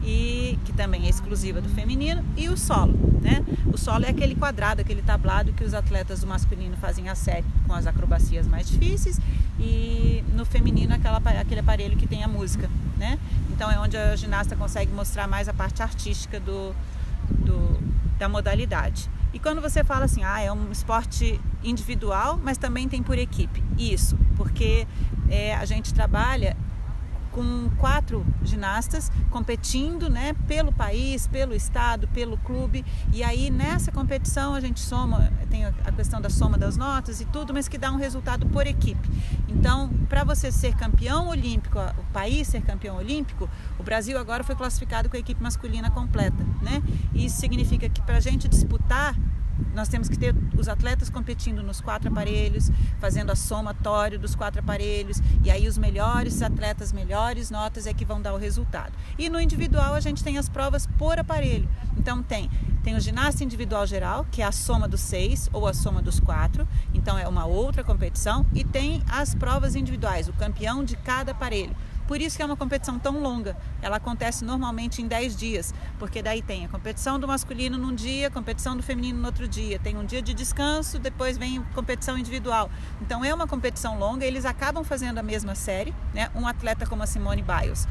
e 0.04 0.58
que 0.66 0.74
também 0.74 1.06
é 1.06 1.10
exclusiva 1.10 1.62
do 1.62 1.70
feminino, 1.70 2.24
e 2.36 2.50
o 2.50 2.58
solo. 2.58 2.94
Né? 3.22 3.44
O 3.72 3.78
solo 3.78 4.06
é 4.06 4.10
aquele 4.10 4.36
quadrado, 4.36 4.82
aquele 4.82 5.02
tablado 5.02 5.54
que 5.54 5.64
os 5.64 5.74
atletas 5.74 6.22
do 6.22 6.28
masculino 6.28 6.76
fazem 6.78 7.10
a 7.10 7.16
série 7.16 7.46
com 7.68 7.74
as 7.74 7.88
acrobacias 7.88 8.48
mais 8.48 8.68
difíceis 8.68 9.20
e 9.60 10.24
no 10.34 10.46
feminino 10.46 10.94
aquela, 10.94 11.18
aquele 11.18 11.60
aparelho 11.60 11.98
que 11.98 12.08
tem 12.08 12.24
a 12.24 12.28
música. 12.28 12.70
Né? 12.98 13.20
Então 13.52 13.70
é 13.70 13.80
onde 13.80 13.98
a 13.98 14.16
ginasta 14.16 14.56
consegue 14.56 14.92
mostrar 14.92 15.28
mais 15.28 15.50
a 15.50 15.54
parte 15.54 15.82
artística 15.82 16.40
do, 16.40 16.74
do 17.30 17.96
da 18.18 18.30
modalidade. 18.30 19.10
E 19.34 19.40
quando 19.40 19.62
você 19.62 19.84
fala 19.84 20.06
assim, 20.06 20.24
ah, 20.24 20.40
é 20.40 20.52
um 20.52 20.72
esporte 20.72 21.40
individual, 21.64 22.40
mas 22.42 22.58
também 22.58 22.88
tem 22.88 23.04
por 23.04 23.18
equipe. 23.18 23.62
Isso, 23.78 24.18
porque 24.38 24.88
é, 25.30 25.56
a 25.56 25.66
gente 25.66 25.94
trabalha 25.94 26.56
com 27.36 27.70
quatro 27.78 28.26
ginastas 28.44 29.12
competindo 29.30 30.10
né, 30.10 30.34
pelo 30.48 30.72
país, 30.72 31.28
pelo 31.28 31.54
estado, 31.54 32.08
pelo 32.08 32.38
clube. 32.38 32.86
E 33.12 33.22
aí 33.22 33.50
nessa 33.50 33.92
competição 33.92 34.56
a 34.56 34.62
gente 34.62 34.80
soma, 34.80 35.30
tem 35.50 35.66
a 35.66 35.92
questão 35.92 36.22
da 36.22 36.30
soma 36.30 36.58
das 36.58 36.78
notas 36.78 37.20
e 37.20 37.26
tudo, 37.26 37.54
mas 37.54 37.68
que 37.68 37.78
dá 37.78 37.92
um 37.92 37.98
resultado 37.98 38.46
por 38.48 38.66
equipe. 38.66 39.10
Então, 39.50 39.90
para 40.08 40.24
você 40.24 40.50
ser 40.50 40.76
campeão 40.76 41.28
olímpico, 41.28 41.78
o 41.78 42.04
país 42.14 42.48
ser 42.48 42.62
campeão 42.62 42.96
olímpico, 42.96 43.50
o 43.78 43.84
Brasil 43.84 44.18
agora 44.18 44.42
foi 44.42 44.56
classificado 44.56 45.10
com 45.10 45.18
a 45.18 45.20
equipe 45.20 45.44
masculina 45.44 45.92
completa. 45.92 46.42
Né? 46.62 46.82
Isso 47.14 47.38
significa 47.38 47.90
que 47.90 48.02
para 48.02 48.16
a 48.16 48.22
gente 48.22 48.48
disputar 48.48 49.14
nós 49.74 49.88
temos 49.88 50.08
que 50.08 50.18
ter 50.18 50.36
os 50.58 50.68
atletas 50.68 51.10
competindo 51.10 51.62
nos 51.62 51.82
quatro 51.82 52.10
aparelhos, 52.10 52.70
fazendo 53.00 53.32
a 53.32 53.36
somatório 53.36 54.20
dos 54.20 54.36
quatro 54.36 54.60
aparelhos, 54.60 55.22
e 55.44 55.52
aí 55.52 55.68
os 55.68 55.78
melhores 55.78 56.42
atletas, 56.42 56.92
melhores 56.92 57.50
notas 57.50 57.88
é 57.88 57.94
que 57.94 58.06
vão 58.06 58.22
dar 58.22 58.34
o 58.34 58.38
resultado. 58.38 58.94
E 59.18 59.30
no 59.30 59.40
individual 59.40 59.94
a 59.94 60.00
gente 60.00 60.24
tem 60.24 60.38
as 60.38 60.50
provas 60.50 60.88
por 60.98 61.20
aparelho. 61.20 61.70
Então 61.98 62.22
tem 62.22 62.50
tem 62.86 62.96
o 62.96 63.00
ginasta 63.00 63.44
individual 63.44 63.88
geral, 63.88 64.28
que 64.32 64.44
é 64.44 64.46
a 64.46 64.52
soma 64.52 64.88
dos 64.88 65.02
seis 65.02 65.50
ou 65.52 65.68
a 65.68 65.74
soma 65.74 66.04
dos 66.04 66.20
quatro, 66.20 66.68
então 66.94 67.18
é 67.18 67.28
uma 67.28 67.44
outra 67.44 67.84
competição, 67.84 68.46
e 68.54 68.64
tem 68.64 69.02
as 69.10 69.34
provas 69.34 69.76
individuais, 69.76 70.30
o 70.30 70.34
campeão 70.34 70.84
de 70.84 70.96
cada 70.96 71.32
aparelho. 71.32 71.76
Por 72.08 72.22
isso 72.22 72.38
que 72.38 72.44
é 72.44 72.46
uma 72.46 72.56
competição 72.56 73.00
tão 73.00 73.20
longa. 73.20 73.58
Ela 73.82 73.98
acontece 73.98 74.46
normalmente 74.46 75.02
em 75.02 75.08
10 75.08 75.36
dias, 75.36 75.74
porque 75.98 76.22
daí 76.22 76.42
tem 76.42 76.66
a 76.66 76.68
competição 76.68 77.20
do 77.20 77.28
masculino 77.28 77.78
num 77.78 77.94
dia, 77.94 78.28
a 78.28 78.32
competição 78.32 78.78
do 78.78 78.84
feminino 78.84 79.20
no 79.20 79.26
outro 79.26 79.48
dia, 79.48 79.80
tem 79.80 79.98
um 79.98 80.06
dia 80.06 80.22
de 80.22 80.34
descanso, 80.34 81.00
depois 81.00 81.38
vem 81.38 81.64
competição 81.74 82.18
individual. 82.18 82.70
Então 83.02 83.26
é 83.26 83.34
uma 83.34 83.48
competição 83.48 83.98
longa, 83.98 84.26
eles 84.26 84.46
acabam 84.46 84.84
fazendo 84.84 85.18
a 85.18 85.24
mesma 85.24 85.56
série, 85.56 85.94
né? 86.14 86.30
Um 86.36 86.48
atleta 86.48 86.86
como 86.86 87.04
a 87.04 87.08
Simone 87.08 87.44
Biles 87.44 87.88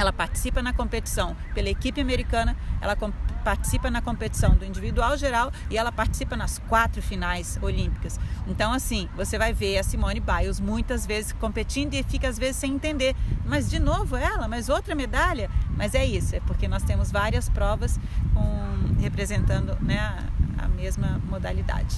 ela 0.00 0.12
participa 0.14 0.62
na 0.62 0.72
competição 0.72 1.36
pela 1.54 1.68
equipe 1.68 2.00
americana, 2.00 2.56
ela 2.80 2.96
participa 3.44 3.90
na 3.90 4.00
competição 4.00 4.54
do 4.54 4.64
individual 4.64 5.14
geral 5.16 5.52
e 5.68 5.76
ela 5.76 5.92
participa 5.92 6.36
nas 6.36 6.58
quatro 6.58 7.02
finais 7.02 7.58
olímpicas. 7.60 8.18
Então, 8.46 8.72
assim, 8.72 9.10
você 9.14 9.36
vai 9.36 9.52
ver 9.52 9.76
a 9.76 9.82
Simone 9.82 10.20
Biles 10.20 10.58
muitas 10.58 11.04
vezes 11.04 11.32
competindo 11.32 11.92
e 11.92 12.02
fica 12.02 12.28
às 12.28 12.38
vezes 12.38 12.56
sem 12.56 12.72
entender. 12.72 13.14
Mas 13.44 13.68
de 13.68 13.78
novo 13.78 14.16
ela, 14.16 14.48
mas 14.48 14.70
outra 14.70 14.94
medalha. 14.94 15.50
Mas 15.76 15.94
é 15.94 16.04
isso, 16.04 16.34
é 16.34 16.40
porque 16.40 16.66
nós 16.66 16.82
temos 16.82 17.12
várias 17.12 17.50
provas 17.50 18.00
com, 18.32 19.00
representando 19.00 19.76
né, 19.82 20.16
a 20.56 20.66
mesma 20.68 21.20
modalidade. 21.28 21.96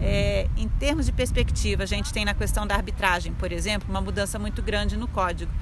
É, 0.00 0.48
em 0.56 0.66
termos 0.66 1.06
de 1.06 1.12
perspectiva, 1.12 1.82
a 1.82 1.86
gente 1.86 2.12
tem 2.12 2.24
na 2.24 2.32
questão 2.32 2.66
da 2.66 2.74
arbitragem, 2.74 3.32
por 3.34 3.52
exemplo, 3.52 3.88
uma 3.90 4.00
mudança 4.00 4.38
muito 4.38 4.62
grande 4.62 4.96
no 4.96 5.06
código. 5.06 5.52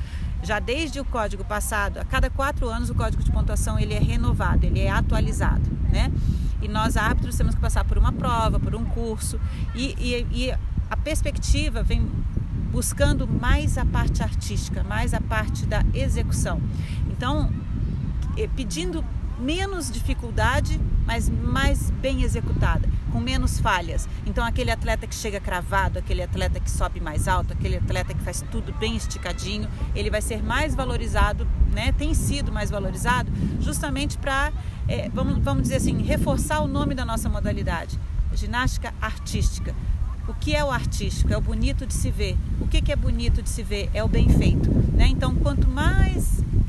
Já 0.42 0.60
desde 0.60 1.00
o 1.00 1.04
código 1.04 1.44
passado, 1.44 1.98
a 1.98 2.04
cada 2.04 2.30
quatro 2.30 2.68
anos 2.68 2.88
o 2.88 2.94
código 2.94 3.22
de 3.22 3.32
pontuação 3.32 3.78
ele 3.78 3.94
é 3.94 3.98
renovado, 3.98 4.64
ele 4.64 4.80
é 4.80 4.90
atualizado, 4.90 5.68
né? 5.90 6.12
E 6.62 6.68
nós 6.68 6.96
árbitros 6.96 7.36
temos 7.36 7.54
que 7.54 7.60
passar 7.60 7.84
por 7.84 7.98
uma 7.98 8.12
prova, 8.12 8.60
por 8.60 8.74
um 8.74 8.84
curso 8.84 9.40
e, 9.74 9.94
e, 9.98 10.26
e 10.30 10.52
a 10.90 10.96
perspectiva 10.96 11.82
vem 11.82 12.08
buscando 12.70 13.26
mais 13.26 13.76
a 13.78 13.84
parte 13.84 14.22
artística, 14.22 14.84
mais 14.84 15.14
a 15.14 15.20
parte 15.20 15.66
da 15.66 15.84
execução. 15.92 16.60
Então, 17.10 17.50
pedindo 18.54 19.04
menos 19.38 19.90
dificuldade, 19.90 20.80
mas 21.08 21.30
mais 21.30 21.90
bem 21.90 22.22
executada, 22.22 22.86
com 23.10 23.18
menos 23.18 23.58
falhas. 23.58 24.06
Então, 24.26 24.44
aquele 24.44 24.70
atleta 24.70 25.06
que 25.06 25.14
chega 25.14 25.40
cravado, 25.40 25.98
aquele 25.98 26.22
atleta 26.22 26.60
que 26.60 26.70
sobe 26.70 27.00
mais 27.00 27.26
alto, 27.26 27.54
aquele 27.54 27.78
atleta 27.78 28.12
que 28.12 28.22
faz 28.22 28.44
tudo 28.50 28.74
bem 28.74 28.94
esticadinho, 28.94 29.66
ele 29.94 30.10
vai 30.10 30.20
ser 30.20 30.42
mais 30.42 30.74
valorizado, 30.74 31.48
né? 31.72 31.92
tem 31.92 32.12
sido 32.12 32.52
mais 32.52 32.70
valorizado, 32.70 33.32
justamente 33.58 34.18
para, 34.18 34.52
é, 34.86 35.08
vamos, 35.08 35.42
vamos 35.42 35.62
dizer 35.62 35.76
assim, 35.76 36.02
reforçar 36.02 36.60
o 36.60 36.68
nome 36.68 36.94
da 36.94 37.06
nossa 37.06 37.26
modalidade 37.26 37.98
ginástica 38.34 38.92
artística. 39.00 39.74
O 40.28 40.34
que 40.34 40.54
é 40.54 40.62
o 40.62 40.70
artístico? 40.70 41.32
É 41.32 41.38
o 41.38 41.40
bonito 41.40 41.86
de 41.86 41.94
se 41.94 42.10
ver. 42.10 42.36
O 42.60 42.68
que, 42.68 42.82
que 42.82 42.92
é 42.92 42.96
bonito 42.96 43.42
de 43.42 43.48
se 43.48 43.62
ver? 43.62 43.88
É 43.94 44.04
o 44.04 44.08
bem 44.08 44.28
feito. 44.28 44.68
Né? 44.92 45.06
Então, 45.06 45.34
quanto 45.36 45.66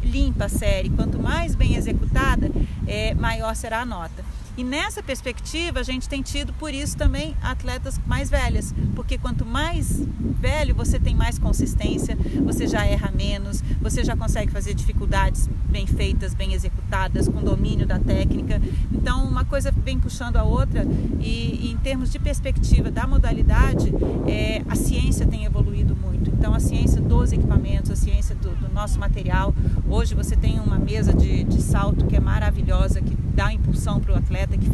limpa 0.10 0.46
a 0.46 0.50
série, 0.50 0.90
quanto 0.90 1.20
mais 1.20 1.56
bem 1.56 1.76
executada, 1.76 2.52
é, 2.88 3.14
maior 3.14 3.56
será 3.56 3.82
a 3.82 3.86
nota. 3.86 4.24
E 4.58 4.64
nessa 4.64 5.02
perspectiva, 5.02 5.80
a 5.80 5.84
gente 5.84 6.10
tem 6.10 6.22
tido, 6.22 6.52
por 6.52 6.74
isso, 6.74 6.98
também 6.98 7.34
atletas 7.42 7.98
mais 8.06 8.30
velhas, 8.30 8.76
porque 8.94 9.18
quanto 9.18 9.46
mais 9.46 10.02
velho 10.40 10.76
você 10.76 11.00
tem 11.00 11.16
mais 11.16 11.40
consistência, 11.40 12.18
você 12.44 12.68
já 12.68 12.86
erra 12.86 13.10
menos, 13.10 13.64
você 13.80 14.04
já 14.04 14.18
consegue 14.18 14.52
fazer 14.52 14.74
dificuldades 14.74 15.50
bem 15.70 15.88
feitas, 15.88 16.34
bem 16.34 16.54
executadas, 16.54 17.30
com 17.30 17.42
domínio 17.42 17.88
da 17.88 18.00
técnica. 18.00 18.62
Então, 18.92 19.24
uma 19.24 19.46
coisa 19.46 19.72
vem 19.72 19.98
puxando 19.98 20.36
a 20.36 20.44
outra, 20.44 20.86
e, 21.22 21.68
e 21.68 21.72
em 21.72 21.78
termos 21.78 22.12
de 22.12 22.20
perspectiva 22.20 22.92
da 22.92 23.08
modalidade, 23.08 23.94
é, 24.28 24.62
a 24.68 24.76
ciência 24.76 25.26
tem 25.26 25.46
evoluído 25.46 25.96
muito. 25.96 26.32
Então, 26.32 26.54
a 26.54 26.60
ciência 26.60 27.00
dos 27.00 27.32
equipamentos, 27.32 27.92
a 27.92 27.96
ciência 27.96 28.36
do, 28.36 28.50
do 28.56 28.74
nosso 28.74 29.00
material. 29.00 29.54
Hoje, 29.90 30.14
você 30.14 30.36
tem 30.36 30.60
uma 30.60 30.78
mesa 30.78 31.12
de, 31.12 31.44
de 31.44 31.62
salto 31.64 32.06
que 32.06 32.16
é 32.16 32.20
maravilhosa, 32.20 33.02
que 33.02 33.16
dá 33.16 33.52
impulsão 33.52 34.00
para 34.00 34.14
o 34.14 34.16
atleta, 34.16 34.56
que, 34.56 34.72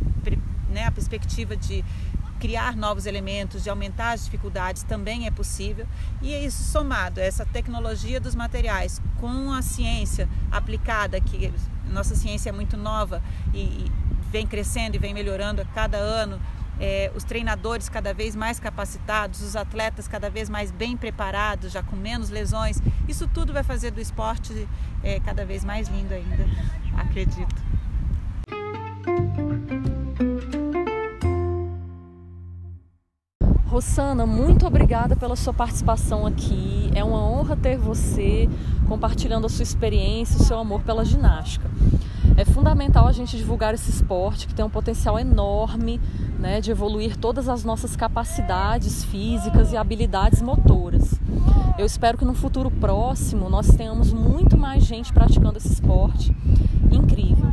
né, 0.69 0.83
a 0.85 0.91
perspectiva 0.91 1.55
de 1.55 1.85
criar 2.37 2.75
novos 2.75 3.05
elementos, 3.05 3.63
de 3.63 3.69
aumentar 3.69 4.11
as 4.11 4.25
dificuldades 4.25 4.83
também 4.83 5.25
é 5.25 5.31
possível. 5.31 5.87
E 6.21 6.33
é 6.33 6.45
isso 6.45 6.61
somado, 6.65 7.21
essa 7.21 7.45
tecnologia 7.45 8.19
dos 8.19 8.35
materiais 8.35 9.01
com 9.21 9.53
a 9.53 9.61
ciência 9.61 10.27
aplicada, 10.51 11.21
que 11.21 11.53
nossa 11.89 12.13
ciência 12.13 12.49
é 12.49 12.51
muito 12.51 12.75
nova 12.75 13.23
e, 13.53 13.59
e 13.59 13.91
vem 14.29 14.45
crescendo 14.45 14.97
e 14.97 14.99
vem 14.99 15.13
melhorando 15.13 15.61
a 15.61 15.65
cada 15.65 15.97
ano. 15.97 16.41
É, 16.79 17.11
os 17.15 17.23
treinadores 17.23 17.87
cada 17.87 18.13
vez 18.13 18.35
mais 18.35 18.59
capacitados, 18.59 19.41
os 19.41 19.55
atletas 19.55 20.07
cada 20.07 20.29
vez 20.29 20.49
mais 20.49 20.71
bem 20.71 20.97
preparados, 20.97 21.71
já 21.71 21.81
com 21.81 21.95
menos 21.95 22.29
lesões. 22.29 22.81
Isso 23.07 23.27
tudo 23.27 23.53
vai 23.53 23.63
fazer 23.63 23.91
do 23.91 24.01
esporte 24.01 24.67
é, 25.03 25.19
cada 25.19 25.45
vez 25.45 25.63
mais 25.63 25.87
lindo 25.87 26.13
ainda, 26.13 26.45
acredito. 26.97 27.63
Rossana, 33.75 34.25
muito 34.25 34.65
obrigada 34.65 35.17
pela 35.17 35.35
sua 35.35 35.53
participação 35.53 36.25
aqui. 36.25 36.89
É 36.95 37.03
uma 37.03 37.21
honra 37.21 37.57
ter 37.57 37.77
você 37.77 38.47
compartilhando 38.87 39.47
a 39.47 39.49
sua 39.49 39.63
experiência, 39.63 40.39
o 40.39 40.45
seu 40.45 40.57
amor 40.57 40.81
pela 40.83 41.03
ginástica. 41.03 41.69
É 42.37 42.45
fundamental 42.45 43.05
a 43.05 43.11
gente 43.11 43.35
divulgar 43.35 43.73
esse 43.73 43.89
esporte 43.89 44.47
que 44.47 44.53
tem 44.53 44.63
um 44.63 44.69
potencial 44.69 45.19
enorme 45.19 45.99
né, 46.45 46.61
de 46.61 46.69
evoluir 46.69 47.17
todas 47.17 47.49
as 47.49 47.63
nossas 47.63 47.95
capacidades 47.95 49.03
físicas 49.05 49.73
e 49.73 49.77
habilidades 49.77 50.43
motoras. 50.43 51.19
Eu 51.75 51.87
espero 51.87 52.19
que 52.19 52.23
no 52.23 52.35
futuro 52.35 52.69
próximo 52.69 53.49
nós 53.49 53.67
tenhamos 53.69 54.13
muito 54.13 54.55
mais 54.55 54.83
gente 54.85 55.11
praticando 55.11 55.57
esse 55.57 55.73
esporte 55.73 56.31
incrível. 56.91 57.49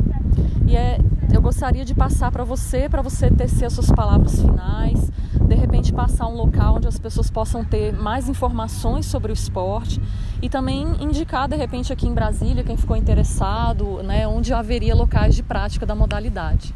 E 0.67 0.77
é, 0.77 0.99
eu 1.33 1.41
gostaria 1.41 1.87
de 1.87 1.95
passar 1.95 2.31
para 2.31 2.45
você, 2.45 2.87
para 2.87 3.01
você 3.01 3.31
tecer 3.31 3.65
as 3.65 3.73
suas 3.73 3.91
palavras 3.91 4.39
finais, 4.39 5.11
de 5.41 5.55
repente 5.55 5.91
passar 5.91 6.27
um 6.27 6.37
local 6.37 6.77
onde 6.77 6.87
as 6.87 6.99
pessoas 6.99 7.31
possam 7.31 7.65
ter 7.65 7.95
mais 7.95 8.29
informações 8.29 9.07
sobre 9.07 9.33
o 9.33 9.35
esporte 9.35 10.03
e 10.43 10.51
também 10.51 10.85
indicar 11.01 11.49
de 11.49 11.57
repente 11.57 11.95
aqui 11.95 12.07
em 12.07 12.13
Brasília 12.13 12.63
quem 12.63 12.77
ficou 12.77 12.95
interessado, 12.95 14.03
né, 14.03 14.29
onde 14.29 14.53
haveria 14.53 14.95
locais 14.95 15.35
de 15.35 15.43
prática 15.43 15.87
da 15.87 15.95
modalidade. 15.95 16.75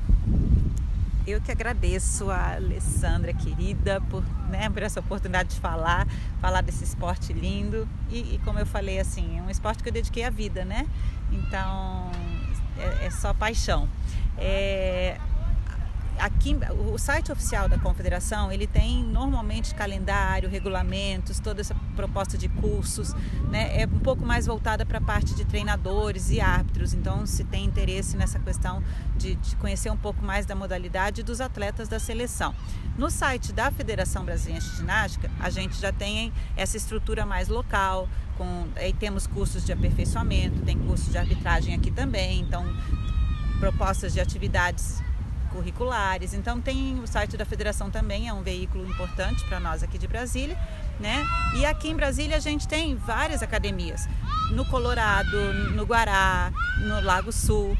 Eu 1.26 1.40
que 1.40 1.50
agradeço 1.50 2.30
a 2.30 2.54
Alessandra 2.54 3.34
querida 3.34 4.00
por, 4.02 4.22
né, 4.48 4.70
por 4.70 4.82
essa 4.82 5.00
oportunidade 5.00 5.50
de 5.50 5.60
falar, 5.60 6.06
falar 6.40 6.60
desse 6.60 6.84
esporte 6.84 7.32
lindo 7.32 7.88
e, 8.08 8.34
e, 8.34 8.40
como 8.44 8.60
eu 8.60 8.66
falei 8.66 9.00
assim, 9.00 9.38
é 9.38 9.42
um 9.42 9.50
esporte 9.50 9.82
que 9.82 9.88
eu 9.88 9.92
dediquei 9.92 10.22
a 10.24 10.30
vida, 10.30 10.64
né? 10.64 10.86
Então 11.32 12.12
é, 12.78 13.06
é 13.06 13.10
só 13.10 13.34
paixão. 13.34 13.88
É, 14.38 15.18
aqui 16.18 16.56
o 16.92 16.98
site 16.98 17.30
oficial 17.30 17.68
da 17.68 17.78
confederação 17.78 18.50
ele 18.50 18.66
tem 18.66 19.04
normalmente 19.04 19.74
calendário 19.74 20.48
regulamentos 20.48 21.40
toda 21.40 21.60
essa 21.60 21.74
proposta 21.94 22.38
de 22.38 22.48
cursos 22.48 23.14
né? 23.50 23.82
É 23.82 23.86
um 23.86 23.98
pouco 24.00 24.24
mais 24.24 24.46
voltada 24.46 24.84
para 24.84 24.98
a 24.98 25.00
parte 25.00 25.34
de 25.34 25.44
treinadores 25.44 26.30
e 26.30 26.40
árbitros. 26.40 26.92
Então 26.92 27.26
se 27.26 27.44
tem 27.44 27.64
interesse 27.64 28.16
nessa 28.16 28.38
questão 28.38 28.82
de, 29.16 29.34
de, 29.36 29.56
conhecer 29.56 29.90
um 29.90 29.96
pouco 29.96 30.24
mais 30.24 30.46
da 30.46 30.54
modalidade 30.54 31.22
dos 31.22 31.40
atletas 31.40 31.88
da 31.88 31.98
seleção. 31.98 32.54
No 32.96 33.10
site 33.10 33.52
da 33.52 33.70
Federação 33.70 34.24
Brasileira 34.24 34.64
de 34.64 34.76
Ginástica 34.76 35.30
a 35.40 35.50
gente 35.50 35.76
já 35.76 35.92
tem 35.92 36.32
essa 36.56 36.76
estrutura 36.76 37.24
mais 37.24 37.48
local 37.48 38.08
com 38.36 38.66
aí 38.76 38.92
temos 38.92 39.26
cursos 39.26 39.64
de 39.64 39.72
aperfeiçoamento 39.72 40.60
tem 40.62 40.78
cursos 40.78 41.10
de 41.10 41.18
arbitragem 41.18 41.74
aqui 41.74 41.90
também. 41.90 42.40
Então 42.40 42.64
propostas 43.60 44.12
de 44.12 44.20
atividades 44.20 45.02
curriculares. 45.56 46.34
Então 46.34 46.60
tem 46.60 47.00
o 47.00 47.06
site 47.06 47.36
da 47.36 47.44
federação 47.44 47.90
também, 47.90 48.28
é 48.28 48.32
um 48.32 48.42
veículo 48.42 48.86
importante 48.86 49.42
para 49.46 49.58
nós 49.58 49.82
aqui 49.82 49.96
de 49.96 50.06
Brasília, 50.06 50.56
né? 51.00 51.24
E 51.56 51.64
aqui 51.64 51.88
em 51.88 51.96
Brasília 51.96 52.36
a 52.36 52.40
gente 52.40 52.68
tem 52.68 52.94
várias 52.94 53.42
academias. 53.42 54.06
No 54.52 54.64
Colorado, 54.66 55.52
no 55.74 55.84
Guará, 55.84 56.52
no 56.80 57.00
Lago 57.00 57.32
Sul, 57.32 57.76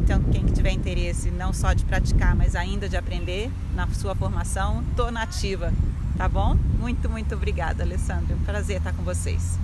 então 0.03 0.23
quem 0.25 0.45
tiver 0.47 0.73
interesse 0.73 1.31
não 1.31 1.53
só 1.53 1.73
de 1.73 1.85
praticar, 1.85 2.35
mas 2.35 2.55
ainda 2.55 2.89
de 2.89 2.97
aprender 2.97 3.51
na 3.75 3.89
sua 3.89 4.15
formação, 4.15 4.83
estou 4.91 5.11
na 5.11 5.23
ativa, 5.23 5.73
tá 6.17 6.29
bom? 6.29 6.57
Muito, 6.79 7.09
muito 7.09 7.35
obrigada, 7.35 7.83
Alessandra. 7.83 8.35
É 8.35 8.35
um 8.35 8.41
prazer 8.41 8.79
estar 8.79 8.93
com 8.93 9.03
vocês. 9.03 9.59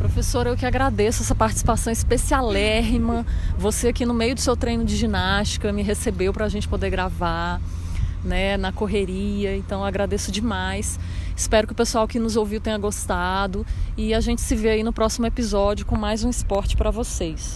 Professora, 0.00 0.48
eu 0.48 0.56
que 0.56 0.64
agradeço 0.64 1.22
essa 1.22 1.34
participação 1.34 1.92
especialérrima. 1.92 3.26
Você 3.58 3.88
aqui 3.88 4.06
no 4.06 4.14
meio 4.14 4.34
do 4.34 4.40
seu 4.40 4.56
treino 4.56 4.82
de 4.82 4.96
ginástica 4.96 5.70
me 5.74 5.82
recebeu 5.82 6.32
para 6.32 6.46
a 6.46 6.48
gente 6.48 6.66
poder 6.66 6.88
gravar, 6.88 7.60
né, 8.24 8.56
na 8.56 8.72
correria. 8.72 9.56
Então 9.56 9.84
agradeço 9.84 10.30
demais. 10.30 10.98
Espero 11.36 11.66
que 11.66 11.72
o 11.72 11.76
pessoal 11.76 12.06
que 12.06 12.18
nos 12.18 12.36
ouviu 12.36 12.60
tenha 12.60 12.78
gostado 12.78 13.64
e 13.96 14.12
a 14.12 14.20
gente 14.20 14.40
se 14.42 14.54
vê 14.54 14.70
aí 14.70 14.82
no 14.82 14.92
próximo 14.92 15.26
episódio 15.26 15.86
com 15.86 15.96
mais 15.96 16.22
um 16.22 16.30
esporte 16.30 16.76
para 16.76 16.90
vocês. 16.90 17.48